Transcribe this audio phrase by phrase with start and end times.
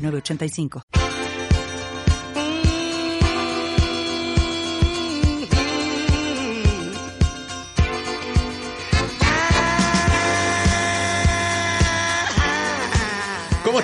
[0.00, 1.19] 8985.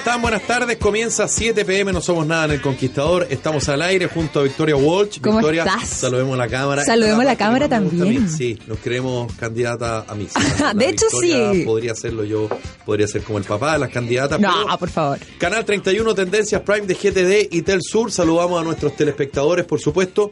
[0.07, 0.23] Están?
[0.23, 0.77] Buenas tardes.
[0.77, 3.27] Comienza 7 pm, no somos nada en El Conquistador.
[3.29, 5.21] Estamos al aire junto a Victoria Walsh.
[5.21, 5.89] ¿Cómo Victoria, estás?
[5.89, 6.85] saludemos a la cámara.
[6.85, 8.29] Saludemos a la cámara también.
[8.31, 10.29] Sí, nos creemos candidata a mí.
[10.77, 11.65] De hecho, sí.
[11.65, 12.49] Podría hacerlo yo,
[12.85, 14.39] podría ser como el papá de las candidatas.
[14.39, 15.19] No, pero- por favor.
[15.39, 18.13] Canal 31 Tendencias Prime de GTD y Tel Sur.
[18.13, 20.31] Saludamos a nuestros telespectadores, por supuesto,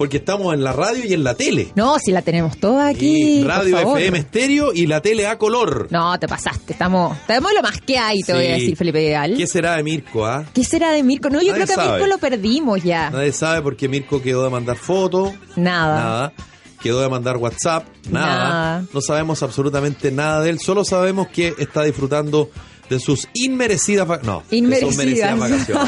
[0.00, 1.72] porque estamos en la radio y en la tele.
[1.74, 3.40] No, si la tenemos toda aquí.
[3.40, 3.98] Y radio por favor.
[4.00, 5.88] FM estéreo y la tele a color.
[5.90, 6.72] No, te pasaste.
[6.72, 8.60] Estamos, estamos lo más que hay, te voy a Sí.
[8.62, 9.36] decir, Felipe Vidal.
[9.36, 10.46] ¿Qué será de Mirko, ah?
[10.54, 11.28] ¿Qué será de Mirko?
[11.28, 11.98] No, yo Nadie creo que a sabe.
[11.98, 13.10] Mirko lo perdimos ya.
[13.10, 15.34] Nadie sabe porque Mirko quedó de mandar fotos.
[15.56, 15.94] Nada.
[16.02, 16.32] Nada.
[16.82, 17.86] Quedó de mandar WhatsApp.
[18.08, 18.26] Nada.
[18.48, 18.84] Nada.
[18.94, 20.60] No sabemos absolutamente nada de él.
[20.60, 22.48] Solo sabemos que está disfrutando
[22.90, 24.26] de sus inmerecidas vacaciones.
[24.50, 25.38] No, de sus Inmerecidas.
[25.38, 25.38] merecidas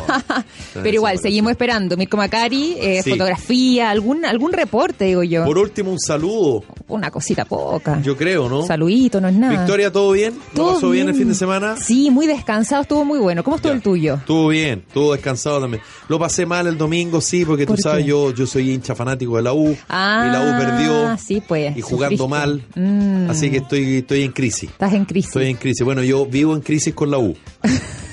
[0.00, 0.44] vacaciones.
[0.74, 1.96] Pero igual, seguimos esperando.
[1.98, 3.10] Mirko Macari, eh, Sí.
[3.10, 5.44] fotografía, algún algún reporte, digo yo.
[5.44, 6.64] Por último, un saludo.
[6.88, 8.00] Una cosita poca.
[8.02, 8.64] Yo creo, ¿no?
[8.66, 9.58] Saludito, no es nada.
[9.58, 10.34] Victoria, ¿todo bien?
[10.34, 11.76] ¿Lo ¿Todo pasó bien el fin de semana?
[11.76, 13.42] Sí, muy descansado, estuvo muy bueno.
[13.44, 13.76] ¿Cómo estuvo Ya.
[13.76, 14.14] el tuyo?
[14.14, 15.82] Estuvo bien, estuvo descansado también.
[16.08, 18.10] Lo pasé mal el domingo, sí, porque tú ¿Por sabes, qué?
[18.10, 19.76] yo, yo soy hincha fanático de la U.
[19.88, 21.16] Ah, y la U perdió.
[21.18, 21.76] Sí, pues.
[21.76, 22.28] y jugando sufriste.
[22.28, 22.62] mal.
[22.74, 23.30] Mm.
[23.30, 24.70] Así que estoy, estoy en crisis.
[24.70, 25.28] Estás en crisis.
[25.28, 25.84] Estoy en crisis.
[25.84, 27.36] Bueno, yo vivo en crisis con la U.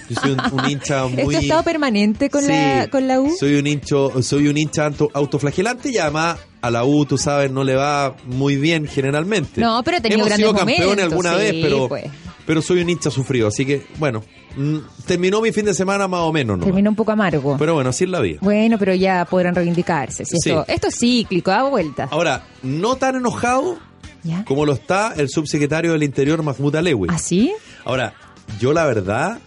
[0.10, 1.18] Yo soy un, un hincha muy.
[1.22, 3.32] ¿Esto ha estado permanente con, Sí, la, con la U?
[3.40, 7.52] Soy un hincho, soy un hincha auto- autoflagelante y además a la U, tú sabes,
[7.52, 9.62] no le va muy bien generalmente.
[9.62, 12.06] No, pero ha tenido Hemos grandes sido momentos, alguna sí, vez, pero, pues.
[12.45, 13.48] pero soy un hincha sufrido.
[13.50, 14.23] Así que, bueno,
[14.58, 16.66] mm, terminó mi fin de semana más o menos, ¿no?
[16.66, 17.56] Terminó un poco amargo.
[17.60, 18.39] Pero bueno, así es la vida.
[18.42, 20.26] bueno, pero ya podrán reivindicarse.
[20.26, 20.50] si Sí.
[20.50, 22.10] esto, esto es cíclico, da vueltas.
[22.12, 23.78] Ahora, no tan enojado
[24.23, 24.44] ¿Ya?
[24.44, 27.08] como lo está el subsecretario del Interior, Mahmoud Alewi.
[27.10, 27.54] ¿Así?
[27.86, 28.14] Ahora,
[28.60, 29.39] yo la verdad,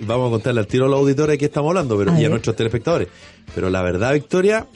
[0.00, 2.24] vamos a contarle al tiro a los auditores de qué estamos hablando, pero A y
[2.24, 3.08] a nuestros telespectadores.
[3.54, 4.66] Pero la verdad, Victoria,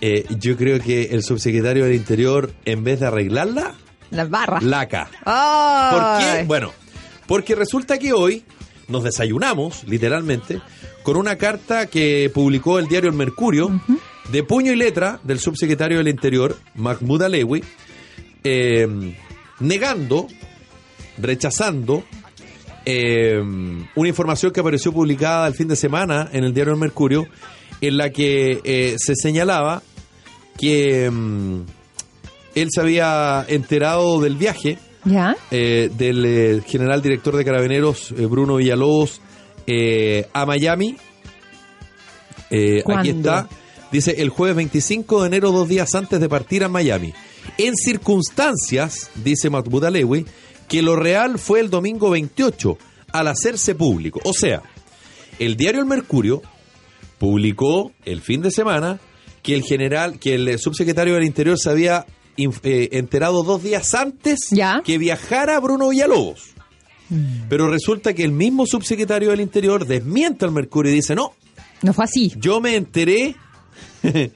[0.00, 3.74] eh, yo creo que el subsecretario del Interior, en vez de arreglarla,
[4.10, 4.62] Las barras.
[4.62, 5.08] laca.
[5.10, 6.38] ¿Por ¡Ay!
[6.40, 6.44] qué?
[6.44, 6.72] Bueno,
[7.26, 8.44] porque resulta que hoy
[8.88, 10.60] nos desayunamos, literalmente,
[11.02, 13.80] con una carta que publicó el diario El Mercurio,
[14.30, 17.64] de puño y letra del subsecretario del Interior, Mahmoud Alewi,
[18.44, 19.14] eh,
[19.60, 20.26] negando,
[21.18, 22.04] rechazando
[22.86, 23.42] eh,
[23.96, 27.26] una información que apareció publicada el fin de semana en el diario El Mercurio,
[27.80, 29.82] en la que eh, se señalaba
[30.56, 31.60] que mm,
[32.54, 35.36] él se había enterado del viaje ¿Ya?
[35.50, 39.20] eh, del eh, general director de carabineros Bruno Villalobos
[40.32, 40.96] a Miami.
[42.86, 43.48] Aquí está.
[43.90, 47.12] Dice el jueves 25 de enero, dos días antes de partir a Miami.
[47.58, 50.26] En circunstancias, dice Mahmoud Alewi,
[50.68, 52.78] que lo real fue el domingo 28
[53.12, 54.20] al hacerse público.
[54.24, 54.62] O sea,
[55.38, 56.42] el diario El Mercurio
[57.18, 58.98] publicó el fin de semana
[59.42, 62.04] que el general, que el eh, subsecretario del Interior se había
[62.36, 64.82] eh, enterado dos días antes Ya.
[64.84, 66.50] que viajara Bruno Villalobos.
[67.48, 71.32] Pero resulta que el mismo subsecretario del Interior desmiente al Mercurio y dice, no,
[71.80, 72.32] No fue así.
[72.36, 73.36] yo me enteré,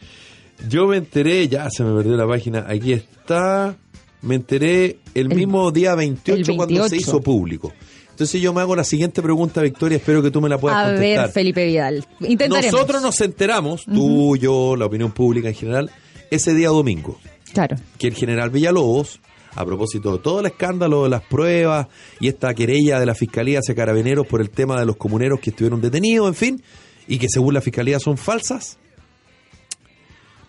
[0.69, 3.77] yo me enteré, ya se me perdió la página, aquí está,
[4.23, 6.97] me enteré el, mismo día 28, el cuando se 28.
[6.97, 7.73] hizo público.
[8.11, 10.91] Entonces yo me hago la siguiente pregunta, Victoria, espero que tú me la puedas A
[10.91, 11.25] contestar.
[11.27, 12.07] ver, Felipe Vidal.
[12.21, 12.73] Intentaremos.
[12.73, 15.91] Nosotros nos enteramos, tú, yo, la opinión pública en general,
[16.31, 17.19] ese día domingo,
[17.55, 17.77] Claro.
[17.99, 19.21] que el general Villalobos,
[19.57, 21.87] a propósito de todo el escándalo de las pruebas
[22.21, 25.51] y esta querella de la Fiscalía hacia Carabineros por el tema de los comuneros que
[25.51, 26.63] estuvieron detenidos, en fin,
[27.09, 28.79] y que según la Fiscalía son falsas,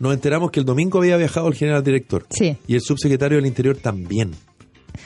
[0.01, 2.25] nos enteramos que el domingo había viajado el general director.
[2.30, 2.57] Sí.
[2.68, 4.31] Y el subsecretario del Interior también.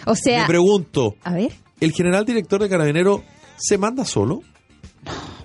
[0.06, 3.21] O sea, Me pregunto, a ver, ¿el general director de Carabineros
[3.57, 4.42] se manda solo?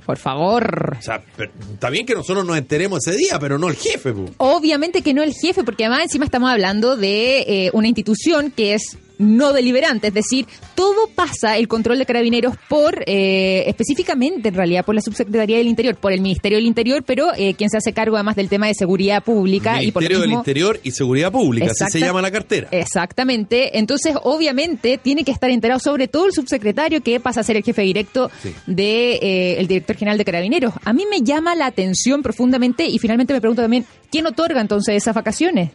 [0.07, 0.97] por favor.
[0.99, 4.13] O sea, pero- está bien que nosotros nos enteremos ese día, pero no el jefe.
[4.13, 4.25] po.
[4.39, 8.75] Obviamente que no el jefe, porque además encima estamos hablando de eh, una institución que
[8.75, 14.55] es no deliberante, es decir, todo pasa el control de carabineros por, eh, específicamente en
[14.55, 17.77] realidad, por la Subsecretaría del Interior, por el Ministerio del Interior, pero eh, quien se
[17.77, 19.83] hace cargo además del tema de seguridad pública.
[19.83, 22.69] y por Ministerio del mismo- Interior y Seguridad Pública, así se llama la cartera.
[22.71, 23.79] Exactamente.
[23.79, 27.63] Entonces, obviamente, tiene que estar enterado sobre todo el subsecretario que pasa a ser el
[27.63, 28.55] jefe directo Sí.
[28.67, 30.73] de eh, el director general de Carabineros.
[30.85, 34.95] A mí me llama la atención profundamente y finalmente me pregunto también, ¿quién otorga entonces
[34.97, 35.71] esas vacaciones?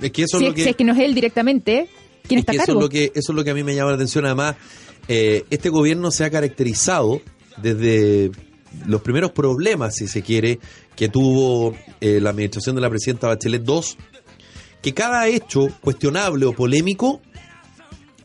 [0.00, 0.62] Es que eso Si es es, lo que...
[0.62, 1.88] si es que no es él directamente,
[2.26, 2.80] ¿quién Es está a que eso cargo?
[2.80, 4.56] es lo que eso es lo que a mí me llama la atención además
[5.08, 7.20] eh, este gobierno se ha caracterizado
[7.56, 8.30] desde
[8.86, 10.58] los primeros problemas si se quiere
[10.96, 13.80] que tuvo eh, la administración de la presidenta Bachelet II
[14.82, 17.20] que cada hecho cuestionable o polémico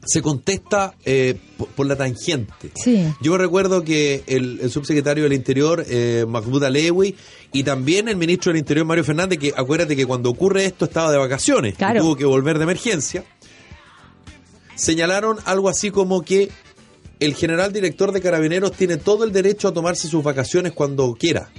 [0.08, 3.06] se contesta eh, por, por la tangente Sí.
[3.22, 7.16] yo recuerdo que el, el subsecretario del Interior, eh, Mahmoud Alewi,
[7.52, 11.12] y también el ministro del Interior, Mario Fernández, que acuérdate que cuando ocurre esto estaba
[11.12, 12.02] de vacaciones y Claro.
[12.02, 13.24] tuvo que volver de emergencia,
[14.76, 16.50] señalaron algo así como que
[17.20, 21.50] el general director de Carabineros tiene todo el derecho a tomarse sus vacaciones cuando quiera.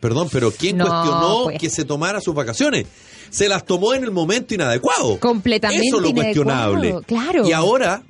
[0.00, 1.58] Perdón, pero ¿quién No, cuestionó pues.
[1.60, 2.86] que se tomara sus vacaciones?
[3.30, 5.18] Se las tomó en el momento inadecuado.
[5.18, 7.06] Completamente Eso es lo inadecuado, cuestionable.
[7.06, 7.48] claro.
[7.48, 8.02] Y ahora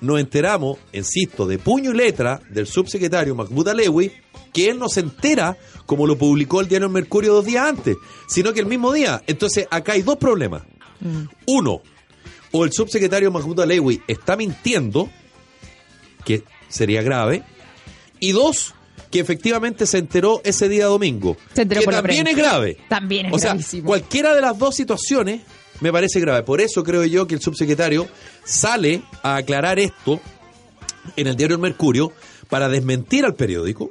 [0.00, 4.10] nos enteramos, insisto, de puño y letra del subsecretario Mahmoud Alewi,
[4.52, 5.56] que él no se entera
[5.86, 9.22] como lo publicó el diario Mercurio dos días antes, sino que el mismo día.
[9.26, 10.62] Entonces, acá hay dos problemas.
[11.00, 11.24] Mm.
[11.46, 11.82] Uno,
[12.52, 15.10] o el subsecretario Mahmoud Alewi está mintiendo,
[16.24, 17.42] que sería grave,
[18.20, 18.74] y dos,
[19.10, 22.78] que efectivamente se enteró ese día domingo, Se enteró que por la también es grave.
[22.88, 23.86] También es o sea, gravísimo.
[23.86, 25.40] cualquiera de las dos situaciones
[25.80, 26.44] me parece grave.
[26.44, 28.06] Por eso creo yo que el subsecretario
[28.44, 30.20] sale a aclarar esto
[31.16, 32.12] en el diario El Mercurio
[32.48, 33.90] para desmentir al periódico.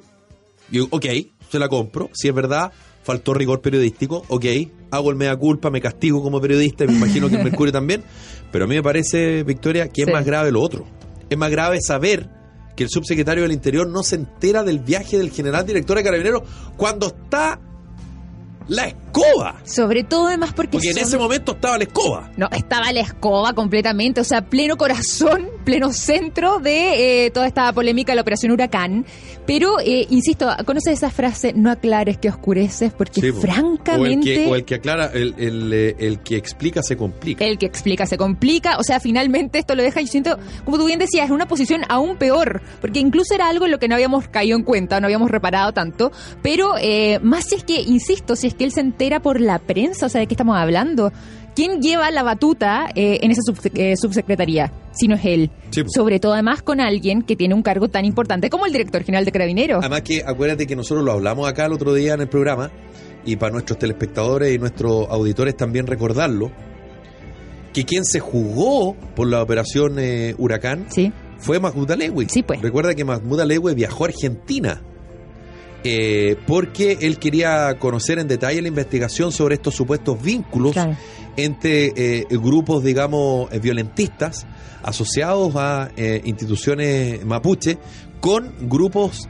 [0.71, 1.05] Y, ok,
[1.51, 2.09] se la compro.
[2.13, 2.71] Si es verdad,
[3.03, 4.23] faltó rigor periodístico.
[4.27, 4.45] Ok,
[4.91, 8.03] hago el mea culpa, me castigo como periodista y me imagino que el Mercurio también.
[8.51, 10.09] Pero a mí me parece, Victoria, que Sí.
[10.09, 10.85] es más grave lo otro.
[11.29, 12.29] Es más grave saber
[12.75, 16.43] que el subsecretario del Interior no se entera del viaje del general director de Carabineros
[16.77, 17.59] cuando está
[18.67, 19.59] la escoba.
[19.65, 20.71] Sobre todo además porque...
[20.73, 22.31] Porque en son- ese momento estaba la escoba.
[22.37, 27.71] No, estaba la escoba completamente, o sea, pleno corazón, pleno centro de eh, toda esta
[27.73, 29.05] polémica de la Operación Huracán.
[29.45, 31.51] Pero, eh, insisto, ¿conoces esa frase?
[31.53, 33.97] No aclares que oscureces, porque Sí, francamente...
[33.99, 37.43] O el que, o el que aclara, el, el, eh, el que explica se complica.
[37.43, 40.85] El que explica se complica, o sea, finalmente esto lo deja, yo siento, como tú
[40.85, 43.95] bien decías, en una posición aún peor, porque incluso era algo en lo que no
[43.95, 46.11] habíamos caído en cuenta, no habíamos reparado tanto,
[46.41, 49.59] pero eh, más si es que, insisto, si es que él se entera por la
[49.59, 51.11] prensa, o sea, ¿de qué estamos hablando?
[51.55, 54.71] ¿Quién lleva la batuta eh, en esa subse- eh, subsecretaría?
[54.93, 55.51] Si no es él.
[55.71, 55.89] Sí, po.
[55.93, 59.25] Sobre todo, además, con alguien que tiene un cargo tan importante como el director general
[59.25, 59.79] de Carabineros.
[59.79, 62.71] Además que acuérdate que nosotros lo hablamos acá el otro día en el programa
[63.25, 66.51] y para nuestros telespectadores y nuestros auditores también recordarlo,
[67.73, 71.11] que quien se jugó por la operación eh, Huracán Sí.
[71.37, 72.27] fue Mahmoud Alewi.
[72.29, 72.61] Sí, pues.
[72.61, 74.81] Recuerda que Mahmoud Alewi viajó a Argentina
[75.83, 80.95] eh, porque él quería conocer en detalle la investigación sobre estos supuestos vínculos Claro.
[81.37, 84.45] entre eh, grupos, digamos, eh, violentistas
[84.83, 87.77] asociados a eh, instituciones mapuche
[88.19, 89.27] con grupos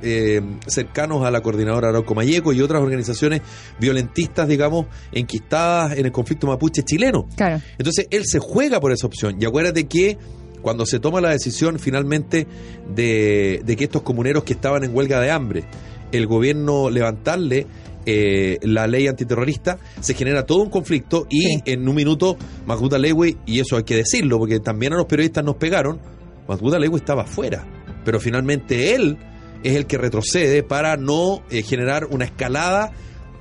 [0.68, 3.42] cercanos a la coordinadora Arauco Mayeco y otras organizaciones
[3.80, 7.26] violentistas, digamos, enquistadas en el conflicto mapuche chileno.
[7.38, 7.62] Claro.
[7.78, 9.38] Entonces él se juega por esa opción.
[9.40, 10.18] Y acuérdate que
[10.62, 12.48] cuando se toma la decisión finalmente
[12.94, 15.64] de, de que estos comuneros que estaban en huelga de hambre,
[16.12, 17.68] el gobierno levantarle
[18.06, 21.62] eh, la ley antiterrorista, se genera todo un conflicto y Sí.
[21.66, 22.36] en un minuto
[22.66, 26.00] Mahmoud Alewi, y eso hay que decirlo, porque también a los periodistas nos pegaron,
[26.48, 27.64] Mahmoud Alewi estaba afuera.
[28.04, 29.18] Pero finalmente él
[29.64, 32.92] es el que retrocede para no eh, generar una escalada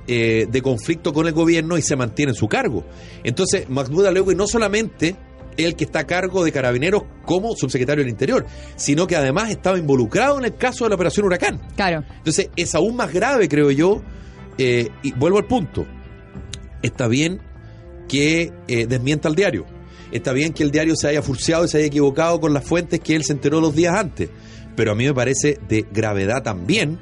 [0.07, 2.85] eh, de conflicto con el gobierno y se mantiene en su cargo.
[3.23, 5.15] Entonces, Mahmoud Alewi no solamente
[5.57, 9.77] el que está a cargo de carabineros como subsecretario del Interior, sino que además estaba
[9.77, 11.59] involucrado en el caso de la operación Huracán.
[11.75, 12.03] Claro.
[12.17, 14.01] Entonces, es aún más grave, creo yo,
[14.57, 15.85] eh, y vuelvo al punto.
[16.81, 17.39] Está bien
[18.07, 19.65] que eh, desmienta el diario.
[20.11, 22.99] Está bien que el diario se haya furciado y se haya equivocado con las fuentes
[22.99, 24.29] que él se enteró los días antes.
[24.75, 26.99] Pero a mí me parece de gravedad también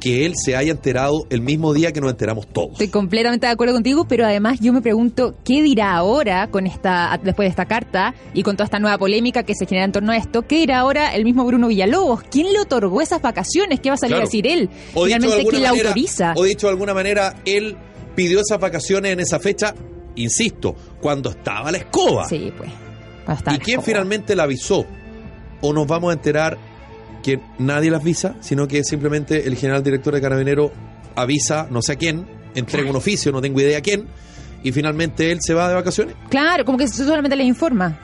[0.00, 2.72] que él se haya enterado el mismo día que nos enteramos todos.
[2.72, 7.18] Estoy completamente de acuerdo contigo, pero además yo me pregunto qué dirá ahora con esta
[7.22, 10.12] después de esta carta y con toda esta nueva polémica que se genera en torno
[10.12, 13.88] a esto, qué dirá ahora el mismo Bruno Villalobos, quién le otorgó esas vacaciones, qué
[13.90, 14.22] va a salir Claro.
[14.22, 15.18] a decir él, O alguna
[15.50, 16.32] quién la autoriza.
[16.36, 17.76] O dicho de alguna manera, él
[18.14, 19.74] pidió esas vacaciones en esa fecha,
[20.16, 22.28] insisto, cuando estaba la escoba.
[22.28, 22.70] Sí, pues.
[23.54, 24.86] ¿Y quién finalmente la avisó?
[25.60, 26.56] ¿O nos vamos a enterar
[27.28, 30.72] que nadie las avisa, sino que simplemente el general director de Carabinero
[31.14, 34.06] avisa no sé a quién, entrega un oficio, no tengo idea a quién,
[34.62, 36.14] y finalmente él se va de vacaciones?
[36.30, 37.98] Claro, como que solamente les informa.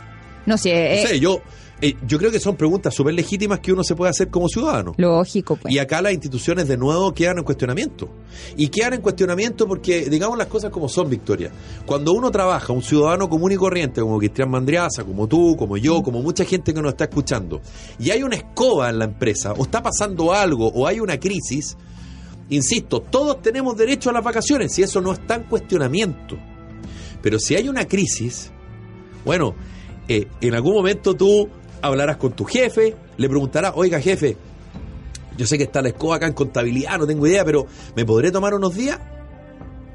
[0.44, 1.40] No sé, No eh, sé, yo,
[1.80, 4.94] eh, yo creo que son preguntas súper legítimas que uno se puede hacer como ciudadano.
[4.96, 5.74] lógico, pues.
[5.74, 8.08] Y acá las instituciones de nuevo quedan en cuestionamiento.
[8.56, 11.50] Y quedan en cuestionamiento porque, digamos las cosas como son, Victoria.
[11.84, 16.02] Cuando uno trabaja, un ciudadano común y corriente, como Cristian Mandriaza, como tú, como yo,
[16.02, 17.60] como mucha gente que nos está escuchando,
[17.98, 21.76] y hay una escoba en la empresa, o está pasando algo, o hay una crisis,
[22.50, 26.36] insisto, todos tenemos derecho a las vacaciones, y eso no está en cuestionamiento.
[27.20, 28.52] Pero si hay una crisis,
[29.24, 29.54] bueno,
[30.08, 31.48] eh, en algún momento tú
[31.84, 34.36] hablarás con tu jefe, le preguntarás, oiga jefe,
[35.36, 38.30] yo sé que está la escoba acá en contabilidad, no tengo idea, pero ¿me podré
[38.30, 38.98] tomar unos días?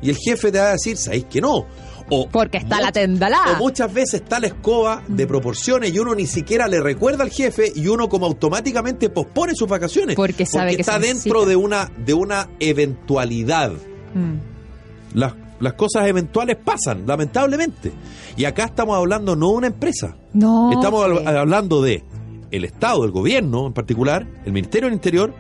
[0.02, 1.66] Y el jefe te va a decir, ¿sabéis que no?
[2.12, 3.40] O Porque está la tendalá.
[3.54, 7.30] O muchas veces está la escoba de proporciones y uno ni siquiera le recuerda al
[7.30, 10.16] jefe y uno como automáticamente pospone sus vacaciones.
[10.16, 11.50] Porque sabe que está dentro necesita.
[11.50, 13.74] de una, de una eventualidad.
[14.14, 15.18] Mm.
[15.18, 17.92] Las, las cosas eventuales pasan, lamentablemente.
[18.38, 20.16] Y acá estamos hablando no de una empresa.
[20.34, 20.72] No.
[20.72, 22.04] Estamos hab- hablando de
[22.52, 25.34] el Estado, el gobierno en particular, el Ministerio del Interior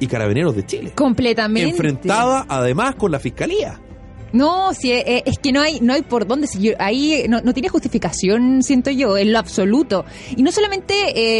[0.00, 0.92] y Carabineros de Chile.
[0.94, 1.70] Completamente.
[1.70, 3.80] Enfrentada además con la Fiscalía.
[4.36, 6.46] No, si eh, es que no hay no hay por dónde.
[6.46, 10.04] Si ahí no, no tiene justificación, siento yo, en lo absoluto.
[10.36, 10.94] Y no solamente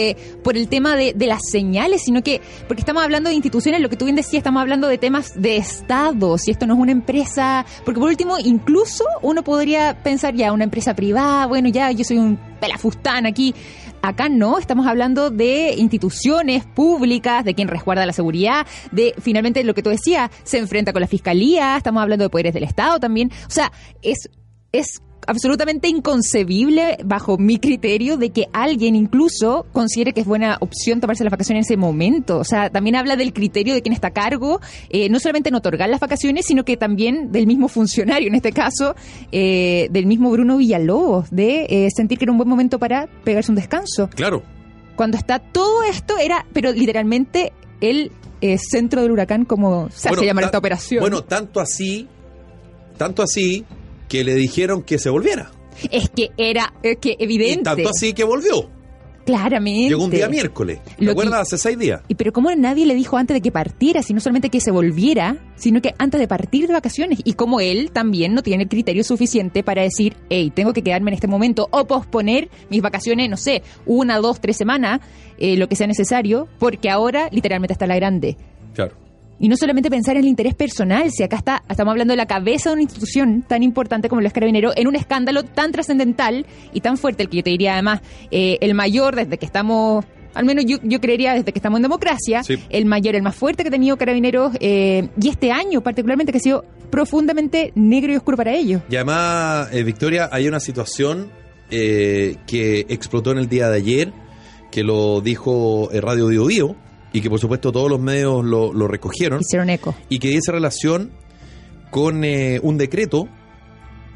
[0.08, 3.80] eh, por el tema de, de las señales, sino que porque estamos hablando de instituciones,
[3.80, 6.38] lo que tú bien decías, estamos hablando de temas de Estado.
[6.38, 7.66] Si esto no es una empresa.
[7.84, 12.18] Porque por último, incluso uno podría pensar ya, una empresa privada, bueno, ya yo soy
[12.18, 13.54] un pelafustán aquí.
[14.02, 19.74] Acá no, estamos hablando de instituciones públicas, de quien resguarda la seguridad, de finalmente lo
[19.74, 23.30] que tú decías, se enfrenta con la fiscalía, estamos hablando de poderes del Estado también.
[23.46, 23.72] O sea,
[24.02, 24.30] es,
[24.72, 31.00] es absolutamente inconcebible, bajo mi criterio, de que alguien incluso considere que es buena opción
[31.00, 32.38] tomarse las vacaciones en ese momento.
[32.38, 35.54] O sea, también habla del criterio de quien está a cargo, eh, no solamente en
[35.56, 38.94] otorgar las vacaciones, sino que también del mismo funcionario, en este caso,
[39.32, 43.50] eh, del mismo Bruno Villalobos, de eh, sentir que era un buen momento para pegarse
[43.50, 44.08] un descanso.
[44.10, 44.42] Claro.
[44.94, 50.20] Cuando está todo esto, era, pero literalmente, el eh, centro del huracán, como se Bueno,
[50.20, 51.00] hace llamar ta- esta operación.
[51.00, 52.06] Bueno, tanto así,
[52.96, 53.64] tanto así
[54.08, 55.50] que le dijeron que se volviera.
[55.90, 57.62] es que era, es que Y evidente.
[57.64, 58.70] tanto así que volvió.
[59.24, 59.88] Claramente.
[59.88, 60.78] Llegó un día miércoles.
[60.96, 61.34] ¿Te Lo acuerdas?
[61.34, 62.00] que- Hace seis días.
[62.06, 64.70] Y pero cómo nadie le dijo antes de que partiera, si no solamente que se
[64.70, 67.18] volviera, sino que antes de partir de vacaciones.
[67.24, 71.10] Y como él también no tiene el criterio suficiente para decir, hey, tengo que quedarme
[71.10, 75.00] en este momento o posponer mis vacaciones, no sé, una, dos, tres semanas,
[75.38, 78.36] eh, lo que sea necesario, porque ahora literalmente está la grande.
[78.74, 78.94] Claro.
[79.38, 82.26] Y no solamente pensar en el interés personal, si acá está, estamos hablando de la
[82.26, 86.80] cabeza de una institución tan importante como los carabineros, en un escándalo tan trascendental y
[86.80, 88.00] tan fuerte, el que yo te diría además,
[88.30, 91.82] eh, el mayor desde que estamos, al menos yo, yo creería desde que estamos en
[91.82, 92.56] democracia, Sí.
[92.70, 96.38] el mayor, el más fuerte que ha tenido carabineros, eh, y este año particularmente que
[96.38, 98.80] ha sido profundamente negro y oscuro para ellos.
[98.88, 101.30] Y además, eh, Victoria, hay una situación
[101.70, 104.12] eh, que explotó en el día de ayer,
[104.70, 106.76] que lo dijo eh, Radio Dio Dio,
[107.16, 109.94] y que por supuesto todos los medios lo, lo recogieron, Hicieron eco.
[110.10, 111.12] y que dice relación
[111.90, 113.26] con eh, un decreto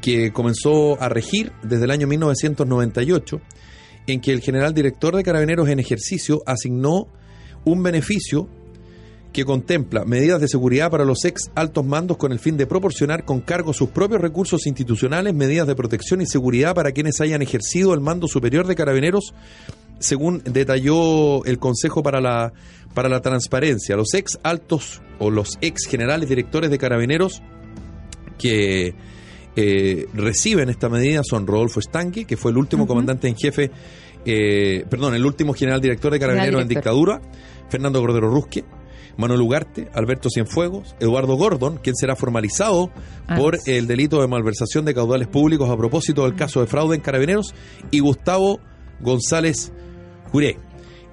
[0.01, 3.41] que comenzó a regir desde el año 1998,
[4.05, 7.07] en que el general director de Carabineros en ejercicio asignó
[7.65, 8.47] un beneficio
[9.33, 13.25] que contempla medidas de seguridad para los ex altos mandos con el fin de proporcionar
[13.25, 17.93] con cargo sus propios recursos institucionales, medidas de protección y seguridad para quienes hayan ejercido
[17.93, 19.33] el mando superior de carabineros,
[20.01, 22.51] según detalló el Consejo para la,
[22.93, 23.95] para la Transparencia.
[23.95, 27.41] Los ex altos o los ex generales directores de carabineros
[28.37, 28.93] que
[29.55, 33.71] eh, reciben esta medida son Rodolfo Estanque, que fue el último comandante en jefe,
[34.25, 37.21] eh, perdón, el último general director de carabineros en dictadura,
[37.69, 38.63] Fernando Cordero Rusque,
[39.17, 42.91] Manuel Ugarte, Alberto Cienfuegos, Eduardo Gordon, quien será formalizado
[43.27, 43.71] Ah, por sí.
[43.73, 47.53] el delito de malversación de caudales públicos a propósito del caso de fraude en carabineros,
[47.91, 48.59] y Gustavo
[49.01, 49.71] González
[50.31, 50.57] Juré.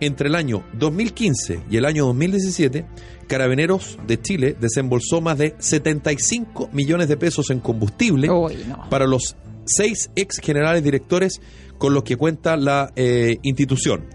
[0.01, 2.87] Entre el año 2015 y el año 2017,
[3.27, 8.89] Carabineros de Chile desembolsó más de 75 millones de pesos en combustible Uy, no.
[8.89, 11.41] para los seis ex generales directores
[11.79, 14.07] con los que cuenta la eh, institución.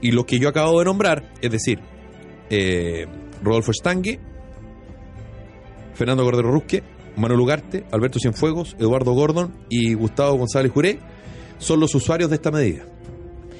[0.00, 1.80] Y los que yo acabo de nombrar, es decir,
[2.50, 3.06] eh,
[3.42, 4.20] Rodolfo Estangue,
[5.94, 6.82] Fernando Cordero Rusque,
[7.16, 11.00] Manuel Ugarte, Alberto Cienfuegos, Eduardo Gordon y Gustavo González Juré,
[11.58, 12.84] son los usuarios de esta medida.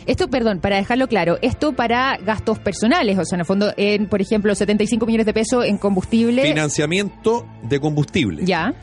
[0.08, 4.08] Esto, perdón, para dejarlo claro, esto para gastos personales, o sea, en el fondo, en,
[4.08, 6.42] por ejemplo, 75 millones de pesos en combustible.
[6.42, 8.44] Financiamiento de combustible.
[8.44, 8.74] Ya.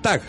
[0.00, 0.22] TAG.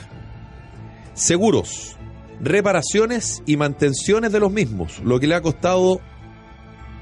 [1.13, 1.95] Seguros.
[2.41, 4.99] Reparaciones y mantenciones de los mismos.
[5.05, 6.01] Lo que le ha costado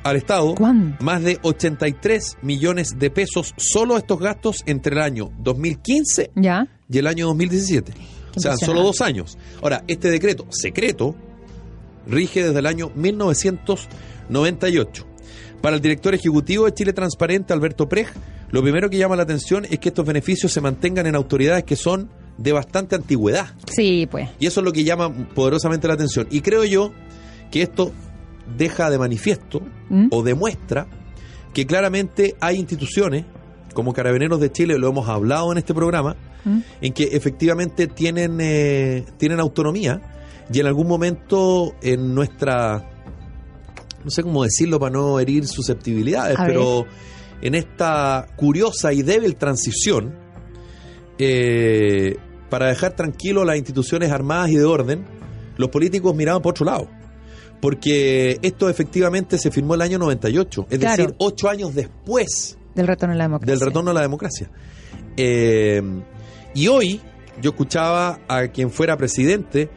[0.03, 0.55] al Estado
[0.99, 6.67] más de 83 millones de pesos solo estos gastos entre el año 2015 Ya.
[6.89, 7.93] y el año 2017.
[8.35, 9.37] O sea, solo dos años.
[9.61, 11.15] Ahora, este decreto secreto,
[12.09, 15.05] rige desde el año 1998.
[15.61, 18.07] Para el director ejecutivo de Chile Transparente, Alberto Prej,
[18.51, 21.75] lo primero que llama la atención es que estos beneficios se mantengan en autoridades que
[21.75, 23.47] son de bastante antigüedad.
[23.67, 24.29] Sí, pues.
[24.39, 26.27] Y eso es lo que llama poderosamente la atención.
[26.31, 26.93] Y creo yo
[27.51, 27.91] que esto
[28.57, 30.07] deja de manifiesto ¿Mm?
[30.11, 30.87] o demuestra
[31.53, 33.25] que claramente hay instituciones
[33.73, 36.59] como Carabineros de Chile, lo hemos hablado en este programa, ¿Mm?
[36.81, 40.18] en que efectivamente tienen, eh, tienen autonomía
[40.51, 42.89] y en algún momento en nuestra,
[44.03, 46.85] no sé cómo decirlo para no herir susceptibilidades, pero
[47.41, 50.15] en esta curiosa y débil transición,
[51.17, 52.17] eh,
[52.49, 55.05] para dejar tranquilo a las instituciones armadas y de orden,
[55.57, 56.87] los políticos miraban por otro lado.
[57.61, 61.03] Porque esto efectivamente se firmó el año 98, es Claro.
[61.03, 63.53] decir, ocho años después Del retorno a la democracia.
[63.53, 64.49] del retorno a la democracia.
[65.17, 65.81] Eh,
[66.55, 67.01] y hoy
[67.41, 69.69] yo escuchaba a quien fuera presidente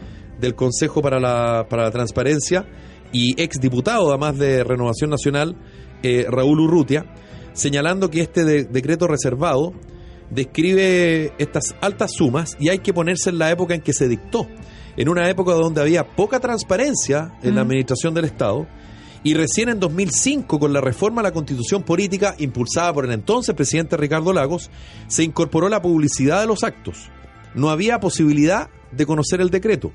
[0.43, 2.67] del Consejo para la, para la Transparencia
[3.13, 5.57] y ex diputado además de Renovación Nacional,
[6.03, 7.07] eh, Raúl Urrutia,
[7.55, 9.73] señalando que este de- decreto reservado
[10.31, 14.47] describe estas altas sumas y hay que ponerse en la época en que se dictó,
[14.97, 18.67] en una época donde había poca transparencia en la administración del Estado
[19.25, 23.55] y recién en 2005, con la reforma a la constitución política impulsada por el entonces
[23.55, 24.71] presidente Ricardo Lagos,
[25.07, 27.11] se incorporó la publicidad de los actos.
[27.55, 29.93] No había posibilidad de conocer el decreto.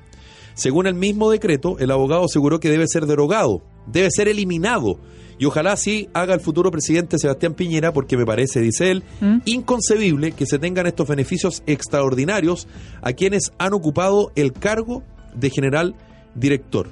[0.57, 4.99] Según el mismo decreto, el abogado aseguró que debe ser derogado, debe ser eliminado.
[5.37, 9.37] Y ojalá así haga el futuro presidente Sebastián Piñera, porque me parece, dice él, ¿Mm?
[9.45, 12.67] inconcebible que se tengan estos beneficios extraordinarios
[13.03, 15.03] a quienes han ocupado el cargo
[15.35, 15.93] de general
[16.33, 16.87] director.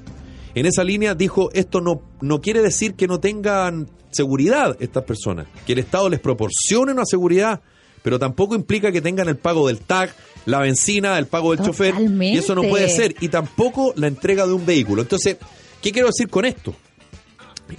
[0.53, 5.47] En esa línea dijo, esto no, no quiere decir que no tengan seguridad estas personas,
[5.65, 7.61] que el Estado les proporcione una seguridad,
[8.03, 11.95] pero tampoco implica que tengan el pago del TAC, la benzina, el pago del chofer,
[12.21, 15.01] y eso no puede ser, y tampoco la entrega de un vehículo.
[15.01, 15.37] Entonces,
[15.81, 16.75] ¿qué quiero decir con esto?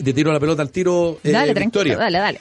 [0.03, 1.95] Te tiro la pelota al tiro, eh, dale, Victoria.
[1.95, 2.41] tranquilo, dale, dale.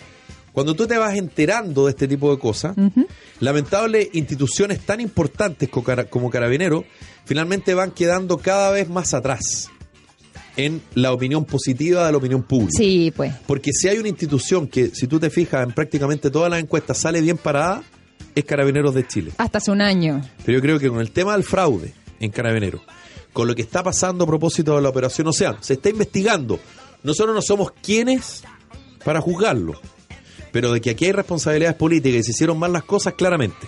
[0.51, 3.05] Cuando tú te vas enterando de este tipo de cosas, Ujú.
[3.41, 5.69] lamentable instituciones tan importantes
[6.09, 6.85] como Carabinero
[7.25, 9.69] finalmente van quedando cada vez más atrás
[10.57, 12.71] en la opinión positiva de la opinión pública.
[12.77, 13.33] Sí, pues.
[13.45, 16.97] Porque si hay una institución que, si tú te fijas en prácticamente todas las encuestas,
[16.97, 17.83] sale bien parada,
[18.35, 19.31] es Carabineros de Chile.
[19.37, 20.21] Hasta hace un año.
[20.45, 22.81] Pero yo creo que con el tema del fraude en Carabineros,
[23.33, 26.59] con lo que está pasando a propósito de la operación Océano, se está investigando.
[27.03, 28.43] Nosotros no somos quienes
[29.03, 29.79] para juzgarlo,
[30.51, 33.67] pero de que aquí hay responsabilidades políticas y se hicieron mal las cosas, claramente.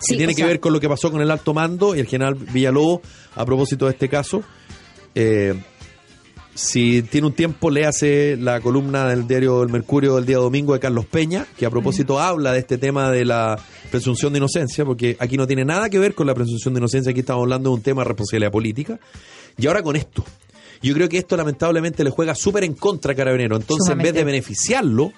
[0.00, 2.00] Sí, que tiene que sea, ver con lo que pasó con el alto mando y
[2.00, 3.00] el general Villalobos
[3.36, 4.42] a propósito de este caso.
[5.14, 5.54] Eh,
[6.54, 10.80] si tiene un tiempo, léase la columna del diario El Mercurio del día domingo de
[10.80, 13.58] Carlos Peña, que a propósito habla de este tema de la
[13.90, 17.10] presunción de inocencia, porque aquí no tiene nada que ver con la presunción de inocencia,
[17.10, 19.00] aquí estamos hablando de un tema de responsabilidad política.
[19.56, 20.24] Y ahora con esto.
[20.82, 23.56] Yo creo que esto lamentablemente le juega súper en contra a Carabinero.
[23.56, 25.12] Entonces, en vez de beneficiarlo,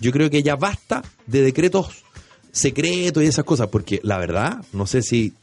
[0.00, 2.04] yo creo que ya basta de decretos
[2.52, 5.34] secretos y esas cosas, porque la verdad, no sé si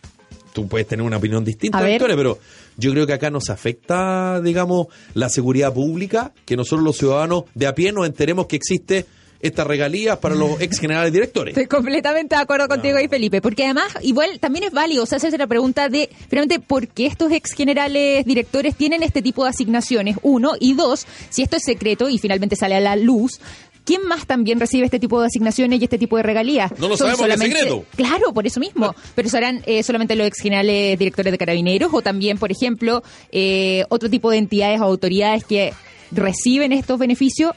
[0.54, 1.92] tú puedes tener una opinión distinta, A ver.
[1.92, 2.40] Victoria, pero
[2.78, 7.68] yo creo que acá nos afecta, digamos, la seguridad pública, que nosotros los ciudadanos de
[7.68, 9.06] a pie nos enteremos que existe
[9.42, 11.58] estas regalías para los ex generales directores.
[11.58, 15.18] Estoy completamente de acuerdo contigo ahí, Felipe, porque además igual también es válido o sea,
[15.18, 19.50] hacerse la pregunta de, finalmente, ¿por qué estos ex generales directores tienen este tipo de
[19.50, 20.18] asignaciones?
[20.22, 23.40] Uno, y dos, si esto es secreto y finalmente sale a la luz,
[23.86, 26.72] ¿quién más también recibe este tipo de asignaciones y este tipo de regalías?
[26.78, 27.86] No lo ¿Son sabemos, que es secreto.
[27.96, 28.96] Claro, por eso mismo.
[29.16, 33.86] Pero serán eh, solamente los ex generales directores de carabineros o también, por ejemplo, eh,
[33.90, 35.74] otro tipo de entidades o autoridades que
[36.12, 37.52] reciben estos beneficios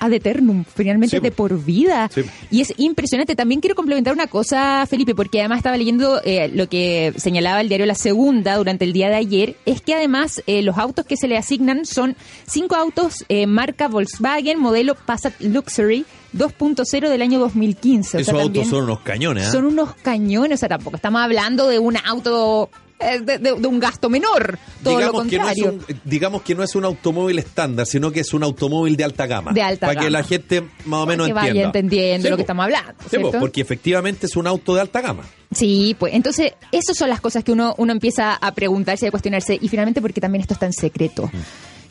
[0.00, 1.36] ad eternum, finalmente Sí, de po.
[1.48, 2.10] por vida.
[2.14, 2.22] Sí.
[2.50, 3.34] Y es impresionante.
[3.36, 7.68] También quiero complementar una cosa, Felipe, porque además estaba leyendo eh, lo que señalaba el
[7.68, 11.16] diario La Segunda durante el día de ayer, es que además eh, los autos que
[11.16, 16.04] se le asignan son cinco autos eh, marca Volkswagen, modelo Passat Luxury
[16.36, 18.16] 2.0 del año 2015.
[18.16, 19.52] O Esos sea, autos son unos cañones, ¿ah?
[19.52, 23.66] son unos cañones, o sea, tampoco estamos hablando de un auto, eh, de, de- de
[23.66, 26.84] un gasto menor, todo lo digamos que, no es un, digamos que no es un
[26.84, 29.52] automóvil estándar, sino que es un automóvil de alta gama.
[29.52, 31.68] De alta Para que la gente más o menos que vaya entienda.
[31.68, 32.94] entendiendo Sí, lo que estamos hablando,
[33.40, 35.24] porque efectivamente es un auto de alta gama.
[35.52, 39.10] Sí, pues entonces esas son las cosas que uno, uno empieza a preguntarse y a
[39.10, 41.30] cuestionarse y finalmente porque también esto está en secreto.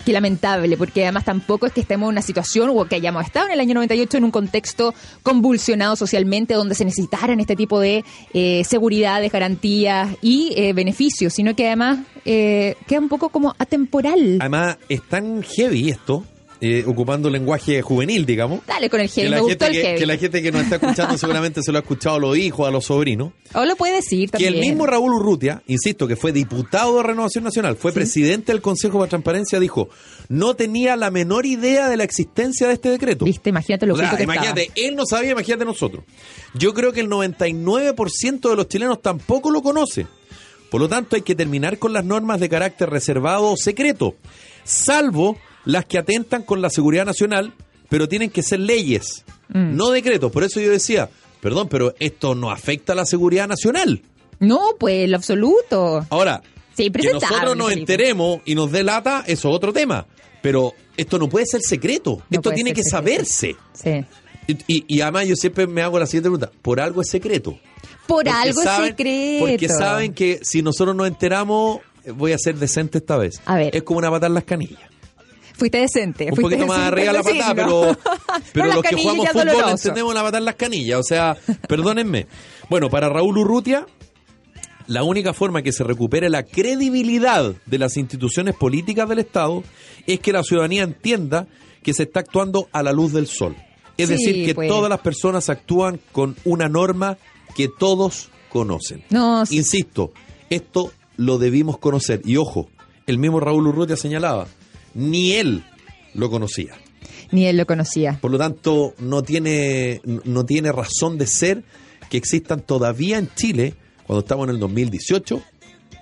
[0.06, 3.48] Qué lamentable, porque además tampoco es que estemos en una situación o que hayamos estado
[3.48, 8.04] en el año 98 en un contexto convulsionado socialmente donde se necesitaran este tipo de
[8.34, 14.40] eh, seguridades, garantías y eh, beneficios, sino que además eh, queda un poco como atemporal.
[14.42, 16.26] Además, es tan heavy esto,
[16.66, 18.62] eh, ocupando lenguaje juvenil, digamos.
[18.66, 20.00] Dale con el Que heavy, la, me gustó gente el que, heavy.
[20.00, 22.66] que la gente que nos está escuchando seguramente se lo ha escuchado a los hijos,
[22.66, 23.34] a los sobrinos.
[23.54, 24.54] O lo puede decir Que también.
[24.54, 29.04] el mismo Raúl Urrutia, insisto, que fue diputado de Renovación Nacional, fue presidente del Consejo
[29.04, 29.90] de Transparencia, dijo,
[30.30, 33.26] no tenía la menor idea de la existencia de este decreto.
[33.26, 36.06] Viste, imagínate lo O sea, que imagínate, él no sabía, imagínate nosotros.
[36.54, 40.08] Yo creo que el 99% de los chilenos tampoco lo conoce.
[40.72, 44.16] Por lo tanto, hay que terminar con las normas de carácter reservado o secreto,
[44.64, 47.54] salvo las que atentan con la seguridad nacional,
[47.90, 49.76] pero tienen que ser leyes, Mm.
[49.76, 50.32] no decretos.
[50.32, 51.10] Por eso yo decía,
[51.42, 54.02] perdón, pero esto no afecta a la seguridad nacional.
[54.40, 56.06] No, pues, lo absoluto.
[56.10, 56.42] Ahora,
[56.76, 57.80] Sí, que nosotros nos Felipe.
[57.94, 60.08] enteremos y nos dé lata, eso es otro tema.
[60.42, 62.22] Pero esto no puede ser secreto.
[62.30, 62.98] No esto tiene que secreto.
[62.98, 63.56] saberse.
[63.74, 64.06] Sí.
[64.48, 66.52] Y, y- y además yo siempre me hago la siguiente pregunta.
[66.62, 67.52] ¿Por algo es secreto?
[68.08, 69.46] Por Porque algo saben- secreto.
[69.46, 73.36] Porque saben que si nosotros nos enteramos, eh, voy a ser decente esta vez.
[73.46, 73.74] A ver.
[73.76, 74.82] Es como una patada en las canillas.
[75.64, 76.26] Fuiste decente.
[76.26, 77.98] Un fuiste poquito más arriba la patada, pero,
[78.54, 79.70] pero los que jugamos fútbol doloroso.
[79.72, 81.00] entendemos la patada en las canillas.
[81.00, 81.38] O sea,
[81.70, 82.28] perdónenme.
[82.70, 83.86] Bueno, para Raúl Urrutia,
[84.88, 89.64] la única forma que se recupere la credibilidad de las instituciones políticas del Estado
[90.06, 91.48] es que la ciudadanía entienda
[91.82, 93.56] que se está actuando a la luz del sol.
[93.98, 94.68] Es Sí, decir, que pues.
[94.68, 97.18] todas las personas actúan con una norma
[97.56, 99.04] que todos conocen.
[99.12, 99.44] No.
[99.50, 100.12] Insisto,
[100.50, 102.22] esto lo debimos conocer.
[102.26, 102.68] Y ojo,
[103.08, 104.48] el mismo Raúl Urrutia señalaba,
[104.94, 105.64] ni él
[106.14, 106.76] lo conocía.
[107.32, 108.20] Ni él lo conocía.
[108.22, 111.64] Por lo tanto, no tiene, no tiene razón de ser
[112.10, 113.76] que existan todavía en Chile,
[114.06, 115.42] cuando estamos en el 2018,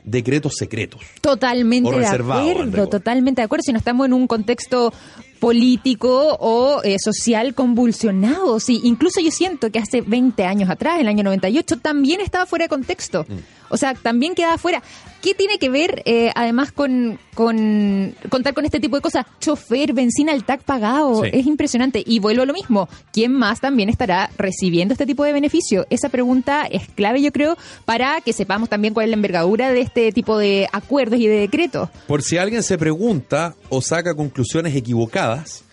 [0.04, 1.02] decretos secretos.
[1.22, 3.64] Totalmente de acuerdo, totalmente de acuerdo.
[3.64, 4.94] Si no estamos en un contexto
[5.40, 8.60] político o eh, social convulsionado.
[8.60, 12.46] Sí, incluso yo siento que hace 20 años atrás, en el año 98, también estaba
[12.46, 13.26] fuera de contexto.
[13.28, 13.61] Mm.
[13.72, 14.84] O sea, también quedaba fuera.
[15.22, 19.26] ¿Qué tiene que ver eh, además con, con contar con este tipo de cosas?
[19.40, 21.24] Chofer, benzina al TAC pagado.
[21.24, 21.30] Sí.
[21.32, 22.04] Es impresionante.
[22.06, 22.90] Y vuelvo a lo mismo.
[23.14, 25.86] ¿Quién más también estará recibiendo este tipo de beneficio?
[25.90, 29.82] Esa pregunta es clave, yo creo, para que sepamos también cuál es la envergadura de
[29.82, 31.90] este tipo de acuerdos y de decretos.
[32.08, 35.64] Por si alguien se pregunta o saca conclusiones equivocadas,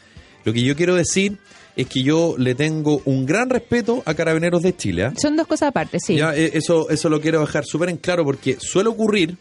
[0.45, 1.39] lo que yo quiero decir
[1.79, 5.05] es que yo le tengo un gran respeto a Carabineros de Chile.
[5.07, 5.13] ¿ah?
[5.17, 6.17] Son dos cosas aparte, sí.
[6.17, 9.37] Ya, eh, eso, eso lo quiero dejar súper en claro porque suele ocurrir,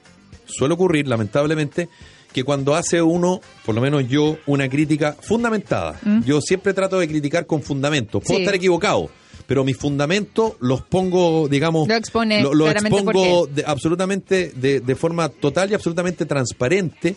[0.45, 1.89] suele ocurrir, lamentablemente,
[2.32, 7.08] que cuando hace uno, por lo menos yo, una crítica fundamentada, yo siempre trato de
[7.08, 8.21] criticar con fundamentos.
[8.23, 8.38] Puedo Mm.
[8.38, 8.43] Sí.
[8.43, 9.10] estar equivocado,
[9.47, 15.30] pero mis fundamentos los pongo, digamos, Lo expone lo, expongo de- absolutamente de, de forma
[15.30, 17.15] total y absolutamente transparente.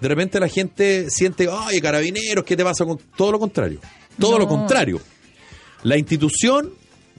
[0.00, 3.80] De repente la gente siente, ay, carabineros, ¿qué te pasa con todo lo contrario?
[4.18, 5.00] Todo lo contrario.
[5.82, 6.72] La institución,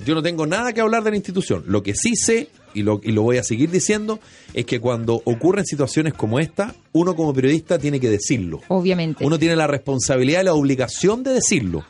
[0.05, 1.63] yo no tengo nada que hablar de la institución.
[1.67, 4.19] Lo que sí sé, y lo, y lo voy a seguir diciendo,
[4.53, 8.61] es que cuando ocurren situaciones como esta, uno como periodista tiene que decirlo.
[8.67, 9.25] Obviamente.
[9.25, 11.85] Uno tiene la responsabilidad y la obligación de decirlo.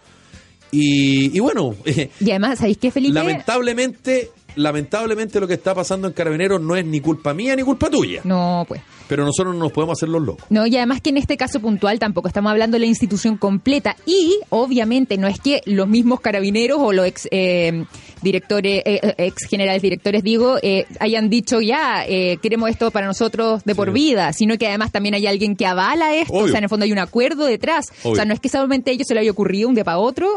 [0.71, 1.75] Y, y bueno,
[2.19, 3.13] Y además, ¿sabéis qué, Felipe?
[3.13, 7.89] lamentablemente, lamentablemente lo que está pasando en Carabineros no es ni culpa mía ni culpa
[7.89, 8.21] tuya.
[8.23, 8.81] No, pues.
[9.07, 10.45] Pero nosotros no nos podemos hacer los locos.
[10.49, 13.95] No, y además que en este caso puntual tampoco estamos hablando de la institución completa.
[14.05, 17.85] Y obviamente no es que los mismos carabineros o los ex eh,
[18.21, 23.07] directores, eh, eh, ex generales directores, digo, eh, hayan dicho ya, eh, queremos esto para
[23.07, 26.33] nosotros de por vida, sino que además también hay alguien que avala esto.
[26.33, 27.87] O sea, en el fondo hay un acuerdo detrás.
[28.03, 29.99] O sea, no es que solamente a ellos se le haya ocurrido un día para
[29.99, 30.27] otro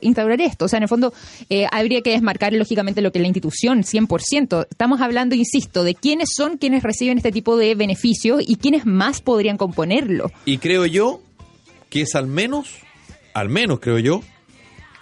[0.00, 0.66] instaurar esto.
[0.66, 1.12] O sea, en el fondo
[1.70, 4.66] habría que desmarcar lógicamente lo que es la institución, 100%.
[4.70, 9.20] Estamos hablando, insisto, de quiénes son quienes reciben este tipo de beneficios y quiénes más
[9.20, 10.30] podrían componerlo.
[10.44, 11.20] Y creo yo
[11.90, 12.78] que es al menos,
[13.34, 14.22] al menos creo yo,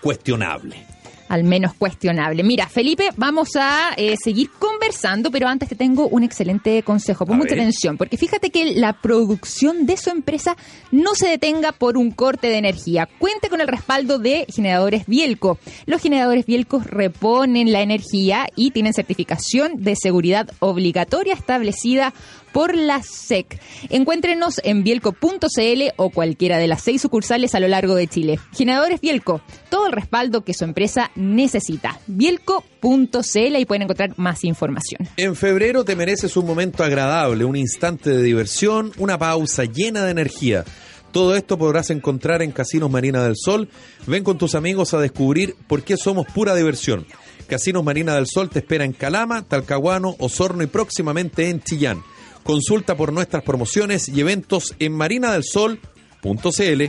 [0.02, 0.91] cuestionable.
[1.32, 2.42] Al menos cuestionable.
[2.42, 7.24] Mira, Felipe, vamos a eh, seguir conversando, pero antes te tengo un excelente consejo.
[7.24, 7.60] Pon A mucha ver.
[7.60, 10.58] atención, porque fíjate que la producción de su empresa
[10.90, 13.08] no se detenga por un corte de energía.
[13.18, 15.58] Cuente con el respaldo de generadores Bielco.
[15.86, 22.12] Los generadores Bielco reponen la energía y tienen certificación de seguridad obligatoria establecida
[22.52, 23.60] por la SEC.
[23.90, 28.38] Encuéntrenos en bielco.cl o cualquiera de las seis sucursales a lo largo de Chile.
[28.52, 31.98] Generadores Bielco, todo el respaldo que su empresa necesita.
[32.06, 35.08] Bielco.cl y pueden encontrar más información.
[35.16, 40.10] En febrero te mereces un momento agradable, un instante de diversión, una pausa llena de
[40.10, 40.64] energía.
[41.12, 43.68] Todo esto podrás encontrar en Casinos Marina del Sol.
[44.06, 47.06] Ven con tus amigos a descubrir por qué somos pura diversión.
[47.46, 52.02] Casinos Marina del Sol te espera en Calama, Talcahuano, Osorno y próximamente en Chillán.
[52.42, 56.82] Consulta por nuestras promociones y eventos en marinadelsol.cl.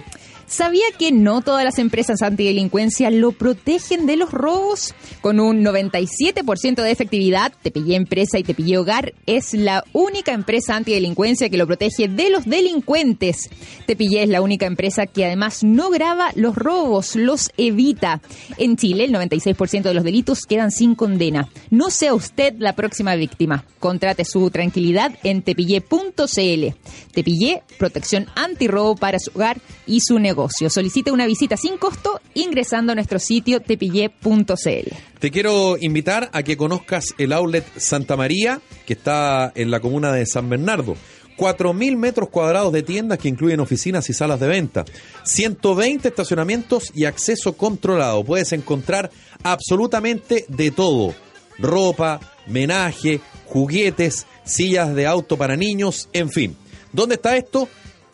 [0.54, 4.94] ¿Sabía que no todas las empresas antidelincuencia lo protegen de los robos?
[5.20, 11.50] Con un 97% de efectividad, Tepillé Empresa y Tepillé Hogar es la única empresa antidelincuencia
[11.50, 13.50] que lo protege de los delincuentes.
[13.88, 18.22] Tepillé es la única empresa que además no graba los robos, los evita.
[18.60, 21.50] En Chile, el 96% de los delitos quedan sin condena.
[21.72, 23.66] No sea usted la próxima víctima.
[23.80, 26.76] Contrate su tranquilidad en tepillé.cl.
[27.12, 30.43] Tepillé, protección antirrobo para su hogar y su negocio.
[30.50, 34.96] Solicite una visita sin costo ingresando a nuestro sitio tepillé.cl.
[35.20, 40.12] Te quiero invitar a que conozcas el outlet Santa María, que está en la comuna
[40.12, 40.96] de San Bernardo.
[41.38, 44.86] 4.000 metros cuadrados de tiendas que incluyen oficinas y salas de venta,
[45.24, 48.24] 120 estacionamientos y acceso controlado.
[48.24, 49.10] Puedes encontrar
[49.42, 51.16] absolutamente de todo.
[51.58, 56.56] Ropa, menaje, juguetes, sillas de auto para niños, en fin.
[56.92, 57.68] ¿Dónde está esto?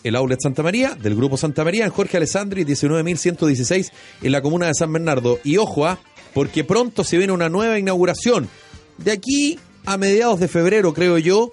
[0.03, 4.67] El Outlet Santa María, del Grupo Santa María, en Jorge Alessandri, 19.116, en la comuna
[4.67, 5.39] de San Bernardo.
[5.43, 5.99] Y ojo, ah,
[6.33, 8.49] porque pronto se viene una nueva inauguración.
[8.97, 11.51] De aquí a mediados de febrero, creo yo,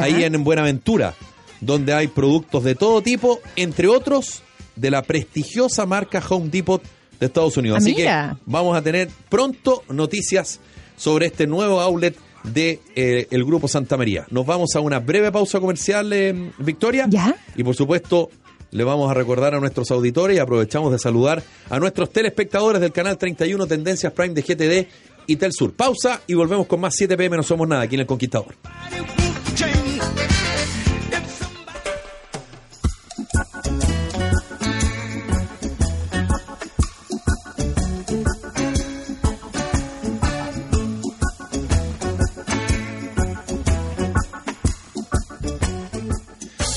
[0.00, 1.14] ahí en Buenaventura,
[1.60, 4.42] donde hay productos de todo tipo, entre otros
[4.76, 6.82] de la prestigiosa marca Home Depot
[7.18, 7.78] de Estados Unidos.
[7.78, 8.10] Ah, Así que
[8.46, 10.60] vamos a tener pronto noticias
[10.96, 14.26] sobre este nuevo outlet de eh, el grupo Santa María.
[14.30, 17.06] Nos vamos a una breve pausa comercial, eh, Victoria.
[17.08, 17.36] ¿Ya?
[17.56, 18.30] Y por supuesto,
[18.70, 22.92] le vamos a recordar a nuestros auditores y aprovechamos de saludar a nuestros telespectadores del
[22.92, 24.88] canal 31 Tendencias Prime de GTD
[25.26, 25.74] y Telsur.
[25.74, 28.54] Pausa y volvemos con más 7 pm No Somos Nada aquí en El Conquistador.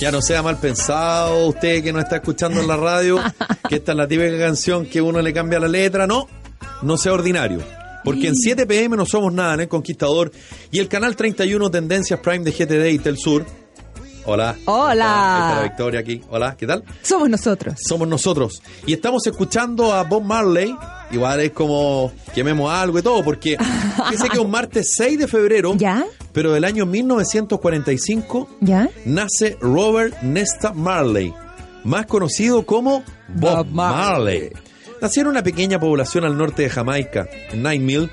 [0.02, 3.20] Ya no sea mal pensado usted que no está escuchando en la radio,
[3.70, 6.08] que esta es la típica canción que uno le cambia la letra.
[6.08, 6.28] No,
[6.82, 7.60] no sea ordinario.
[8.04, 10.32] Porque en 7 pm no somos nada en El Conquistador
[10.72, 13.46] y el canal 31 Tendencias Prime de GTD y Telsur.
[14.26, 14.56] Hola.
[14.66, 14.94] Hola.
[14.94, 16.22] Está la Victoria aquí.
[16.30, 16.84] Hola, ¿qué tal?
[17.02, 17.76] Somos nosotros.
[17.88, 18.62] Somos nosotros.
[18.86, 20.76] Y estamos escuchando a Bob Marley.
[21.12, 23.58] Igual es como quememos algo y todo, porque
[24.12, 26.06] dice que un martes 6 de febrero ¿Ya?
[26.32, 28.90] pero del año 1945 ¿Ya?
[29.04, 31.34] nace Robert Nesta Marley,
[31.84, 34.52] más conocido como Bob, Marley.
[35.02, 38.12] Nació en una pequeña población al norte de Jamaica, en Nine Mill,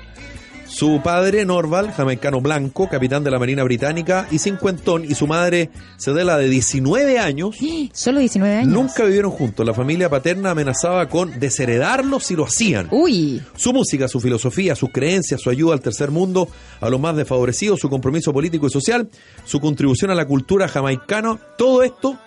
[0.69, 5.71] su padre, Norval, jamaicano blanco, capitán de la Marina Británica y cincuentón, y su madre,
[5.97, 7.57] Cedela, de 19 años.
[7.93, 8.71] Solo 19 años.
[8.71, 9.65] Nunca vivieron juntos.
[9.65, 12.87] La familia paterna amenazaba con desheredarlos si lo hacían.
[12.91, 13.41] Uy.
[13.55, 16.47] Su música, su filosofía, sus creencias, su ayuda al tercer mundo,
[16.79, 19.09] a los más desfavorecidos, su compromiso político y social,
[19.45, 22.17] su contribución a la cultura jamaicana, todo esto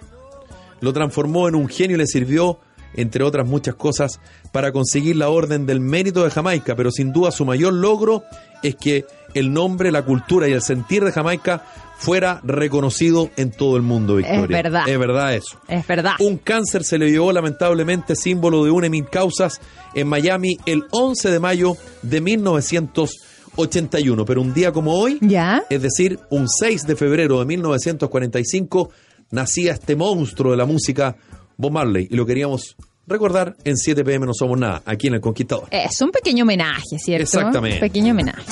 [0.81, 2.59] lo transformó en un genio y le sirvió
[2.95, 4.21] entre otras muchas cosas,
[4.53, 8.23] para conseguir la orden del mérito de Jamaica, pero sin duda su mayor logro
[8.63, 11.65] es que el nombre, la cultura y el sentir de Jamaica
[12.03, 14.43] fuera reconocido en todo el mundo, Victoria.
[14.43, 14.89] Es verdad.
[14.89, 15.61] Es verdad eso.
[15.69, 16.15] Es verdad.
[16.19, 19.61] Un cáncer se le llevó lamentablemente símbolo de una mil causas
[19.95, 25.63] en Miami el 11 de mayo de 1981, pero un día como hoy, ¿Ya?
[25.71, 28.91] es decir, un 6 de febrero de 1945,
[29.31, 31.15] nacía este monstruo de la música
[31.57, 35.21] Bob Marley y lo queríamos recordar en 7 pm No Somos Nada, aquí en El
[35.21, 35.69] Conquistador.
[35.71, 37.25] Es un pequeño homenaje, ¿cierto?
[37.25, 37.77] Exactamente.
[37.77, 38.43] Un pequeño homenaje.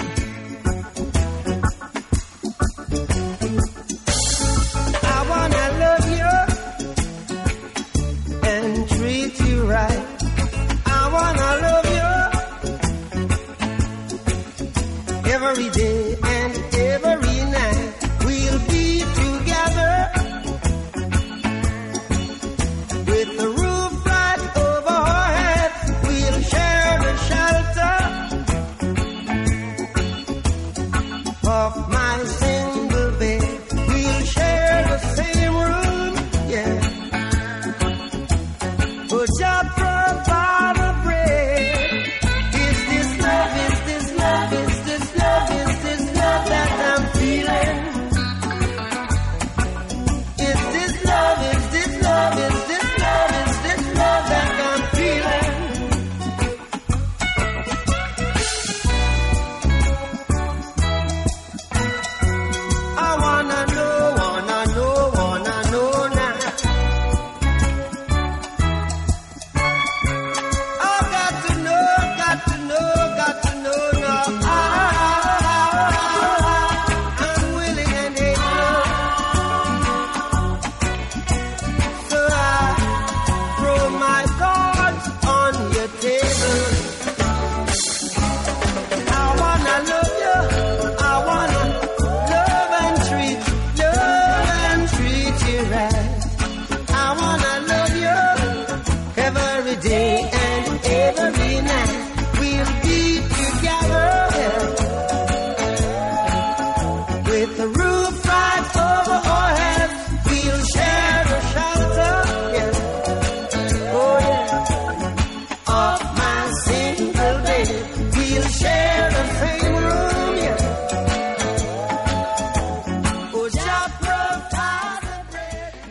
[15.50, 15.99] every day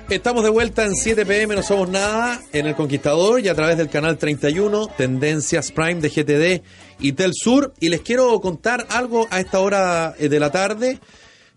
[0.10, 3.78] Estamos de vuelta en 7 pm, no somos nada, en El Conquistador y a través
[3.78, 6.64] del canal 31, Tendencias Prime de GTD
[7.00, 7.74] y Sur.
[7.80, 11.00] Y les quiero contar algo a esta hora eh, de la tarde.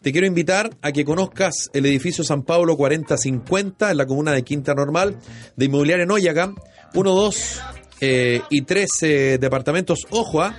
[0.02, 4.42] Te quiero invitar a que conozcas el edificio San Pablo 4050 en la comuna de
[4.42, 5.16] Quinta Normal
[5.56, 6.52] de Inmobiliaria Noyaga.
[6.92, 7.60] 1, 2
[8.02, 10.00] eh, y 3 eh, departamentos.
[10.10, 10.54] Ojo, ah,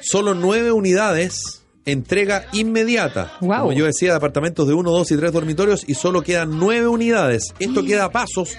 [0.00, 3.32] solo 9 unidades entrega inmediata.
[3.40, 6.88] Como yo decía, de apartamentos de 1, 2 y 3 dormitorios y solo quedan 9
[6.88, 7.54] unidades.
[7.58, 8.56] Esto queda a pasos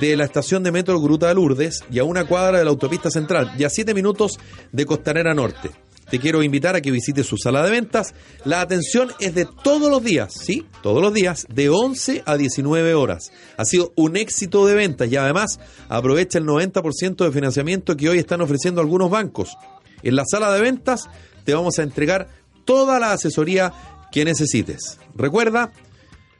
[0.00, 3.10] de la estación de metro Gruta de Lourdes y a una cuadra de la autopista
[3.10, 4.38] central y a 7 minutos
[4.72, 5.70] de Costanera Norte.
[6.10, 8.14] Te quiero invitar a que visites su sala de ventas.
[8.44, 10.64] La atención es de todos los días, ¿sí?
[10.80, 13.32] Todos los días, de 11 a 19 horas.
[13.56, 18.18] Ha sido un éxito de ventas y además aprovecha el 90% de financiamiento que hoy
[18.18, 19.56] están ofreciendo algunos bancos.
[20.04, 21.08] En la sala de ventas
[21.46, 22.28] te vamos a entregar
[22.66, 23.72] toda la asesoría
[24.12, 24.98] que necesites.
[25.14, 25.72] Recuerda,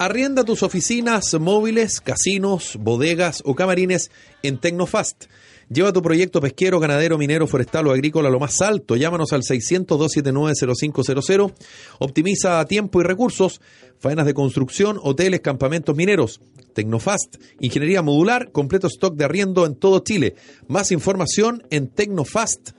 [0.00, 4.10] Arrienda tus oficinas móviles, casinos, bodegas o camarines
[4.42, 5.26] en Tecnofast.
[5.72, 8.96] Lleva tu proyecto pesquero, ganadero, minero, forestal o agrícola a lo más alto.
[8.96, 11.52] Llámanos al 600-279-0500.
[12.00, 13.60] Optimiza tiempo y recursos.
[14.00, 16.40] Faenas de construcción, hoteles, campamentos mineros.
[16.74, 20.34] Tecnofast, ingeniería modular, completo stock de arriendo en todo Chile.
[20.66, 22.74] Más información en tecnofast.cl.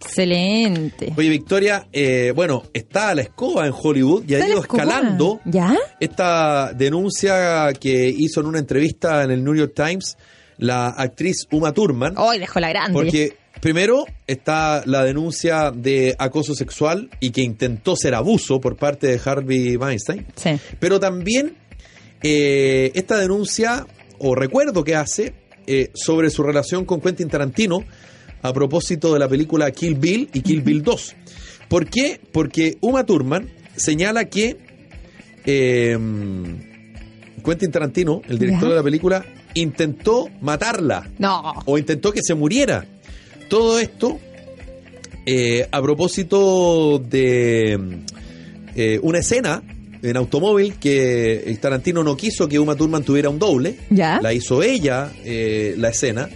[0.00, 1.12] Excelente.
[1.16, 5.76] Oye, Victoria, eh, bueno, está a la escoba en Hollywood y ha ido escalando ¿Ya?
[5.98, 10.16] esta denuncia que hizo en una entrevista en el New York Times
[10.58, 12.14] la actriz Uma Thurman.
[12.16, 12.92] Hoy dejó la grande.
[12.92, 19.06] Porque primero está la denuncia de acoso sexual y que intentó ser abuso por parte
[19.06, 20.26] de Harvey Weinstein.
[20.36, 20.50] Sí.
[20.78, 21.56] Pero también
[22.22, 23.86] eh, esta denuncia,
[24.18, 25.34] o recuerdo que hace,
[25.66, 27.84] eh, sobre su relación con Quentin Tarantino
[28.42, 31.16] a propósito de la película Kill Bill y Kill Bill 2.
[31.68, 32.20] ¿Por qué?
[32.32, 34.56] Porque Uma Thurman señala que
[35.44, 35.98] eh,
[37.44, 39.24] Quentin Tarantino, el director de la película,
[39.58, 41.54] intentó matarla No.
[41.66, 42.84] o intentó que se muriera.
[43.48, 44.18] Todo esto
[45.26, 47.78] eh, a propósito de
[48.74, 49.62] eh, una escena
[50.02, 53.76] en automóvil que el Tarantino no quiso que Uma Thurman tuviera un doble.
[53.90, 54.20] ¿Ya?
[54.22, 56.28] La hizo ella, eh, la escena,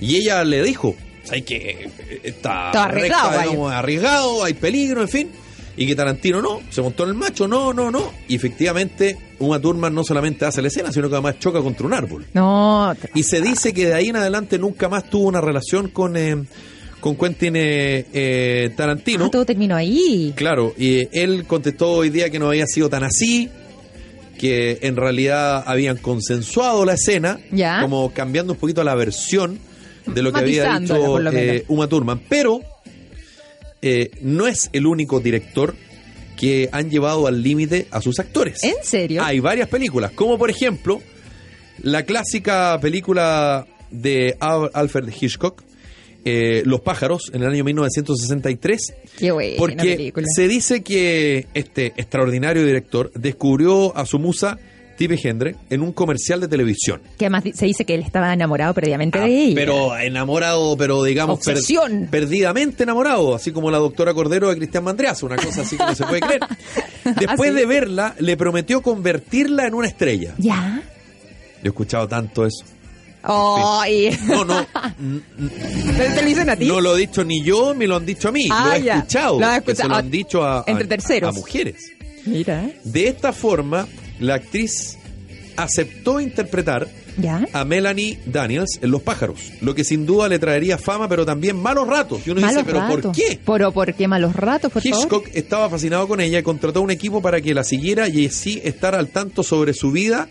[0.00, 0.94] y ella le dijo,
[1.30, 1.88] hay que
[2.24, 3.42] está, Está arriesgado, recta, vaya".
[3.50, 5.30] digamos, arriesgado, hay peligro, en fin.
[5.76, 8.12] Y que Tarantino no, se montó en el macho, no, no, no.
[8.28, 11.92] Y efectivamente, Uma Thurman no solamente hace la escena, sino que además choca contra un
[11.94, 12.26] árbol.
[12.32, 12.94] No.
[13.14, 16.36] Y se dice que de ahí en adelante nunca más tuvo una relación con, eh,
[17.00, 19.24] con Quentin eh, eh, Tarantino.
[19.26, 20.32] Ah, todo terminó ahí.
[20.36, 23.48] Claro, y él contestó hoy día que no había sido tan así.
[24.38, 27.80] que en realidad habían consensuado la escena, Ya.
[27.80, 29.58] como cambiando un poquito la versión
[30.06, 32.20] de lo que había dicho eh, Uma Thurman.
[32.28, 32.60] Pero
[33.86, 35.74] eh, no es el único director
[36.38, 38.64] que han llevado al límite a sus actores.
[38.64, 39.22] ¿En serio?
[39.22, 41.00] Hay varias películas, como por ejemplo
[41.82, 45.62] la clásica película de Al- Alfred Hitchcock,
[46.24, 50.26] eh, Los pájaros, en el año 1963, Qué buena porque película.
[50.34, 54.58] se dice que este extraordinario director descubrió a su musa
[54.96, 57.00] Tippi Hendren en un comercial de televisión.
[57.18, 59.54] Que además se dice que él estaba enamorado perdidamente Ah, de ella.
[59.54, 61.58] pero enamorado, pero digamos per-
[62.10, 65.94] perdidamente enamorado, así como la doctora Cordero de Cristian Mandreas, una cosa así que no
[65.94, 66.40] se puede creer.
[67.04, 67.58] Después ¿Ah, sí?
[67.58, 70.34] de verla, le prometió convertirla en una estrella.
[70.38, 70.82] ¿Ya?
[71.62, 72.64] Yo he escuchado tanto eso.
[73.22, 74.10] Ay.
[74.26, 74.58] No, no,
[75.00, 75.20] n-
[75.96, 76.66] ¿Pero te lo dicen a ti?
[76.66, 78.46] no lo he dicho ni yo, me lo han dicho a mí.
[78.50, 78.94] Ah, lo he ya.
[78.96, 79.40] escuchado.
[79.40, 79.88] Lo que se escuchado.
[79.88, 81.30] lo han dicho a, a- Entre terceros.
[81.30, 81.90] a mujeres.
[82.26, 82.68] Mira.
[82.84, 83.86] De esta forma,
[84.26, 84.98] la actriz
[85.56, 87.46] aceptó interpretar ¿Ya?
[87.52, 91.56] a Melanie Daniels en Los pájaros, lo que sin duda le traería fama, pero también
[91.56, 92.26] malos ratos.
[92.26, 93.38] Y uno Malos dice, ¿pero por qué?
[93.44, 94.98] ¿Pero por qué malos ratos, por favor?
[94.98, 98.60] Hitchcock estaba fascinado con ella y contrató un equipo para que la siguiera y así
[98.64, 100.28] estar al tanto sobre su vida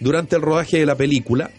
[0.00, 1.50] durante el rodaje de la película.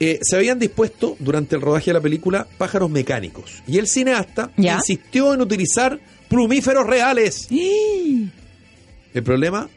[0.00, 4.52] Eh, se habían dispuesto durante el rodaje de la película pájaros mecánicos y el cineasta
[4.56, 4.76] ¿Ya?
[4.76, 5.98] insistió en utilizar
[6.28, 7.48] plumíferos reales.
[7.50, 9.68] El problema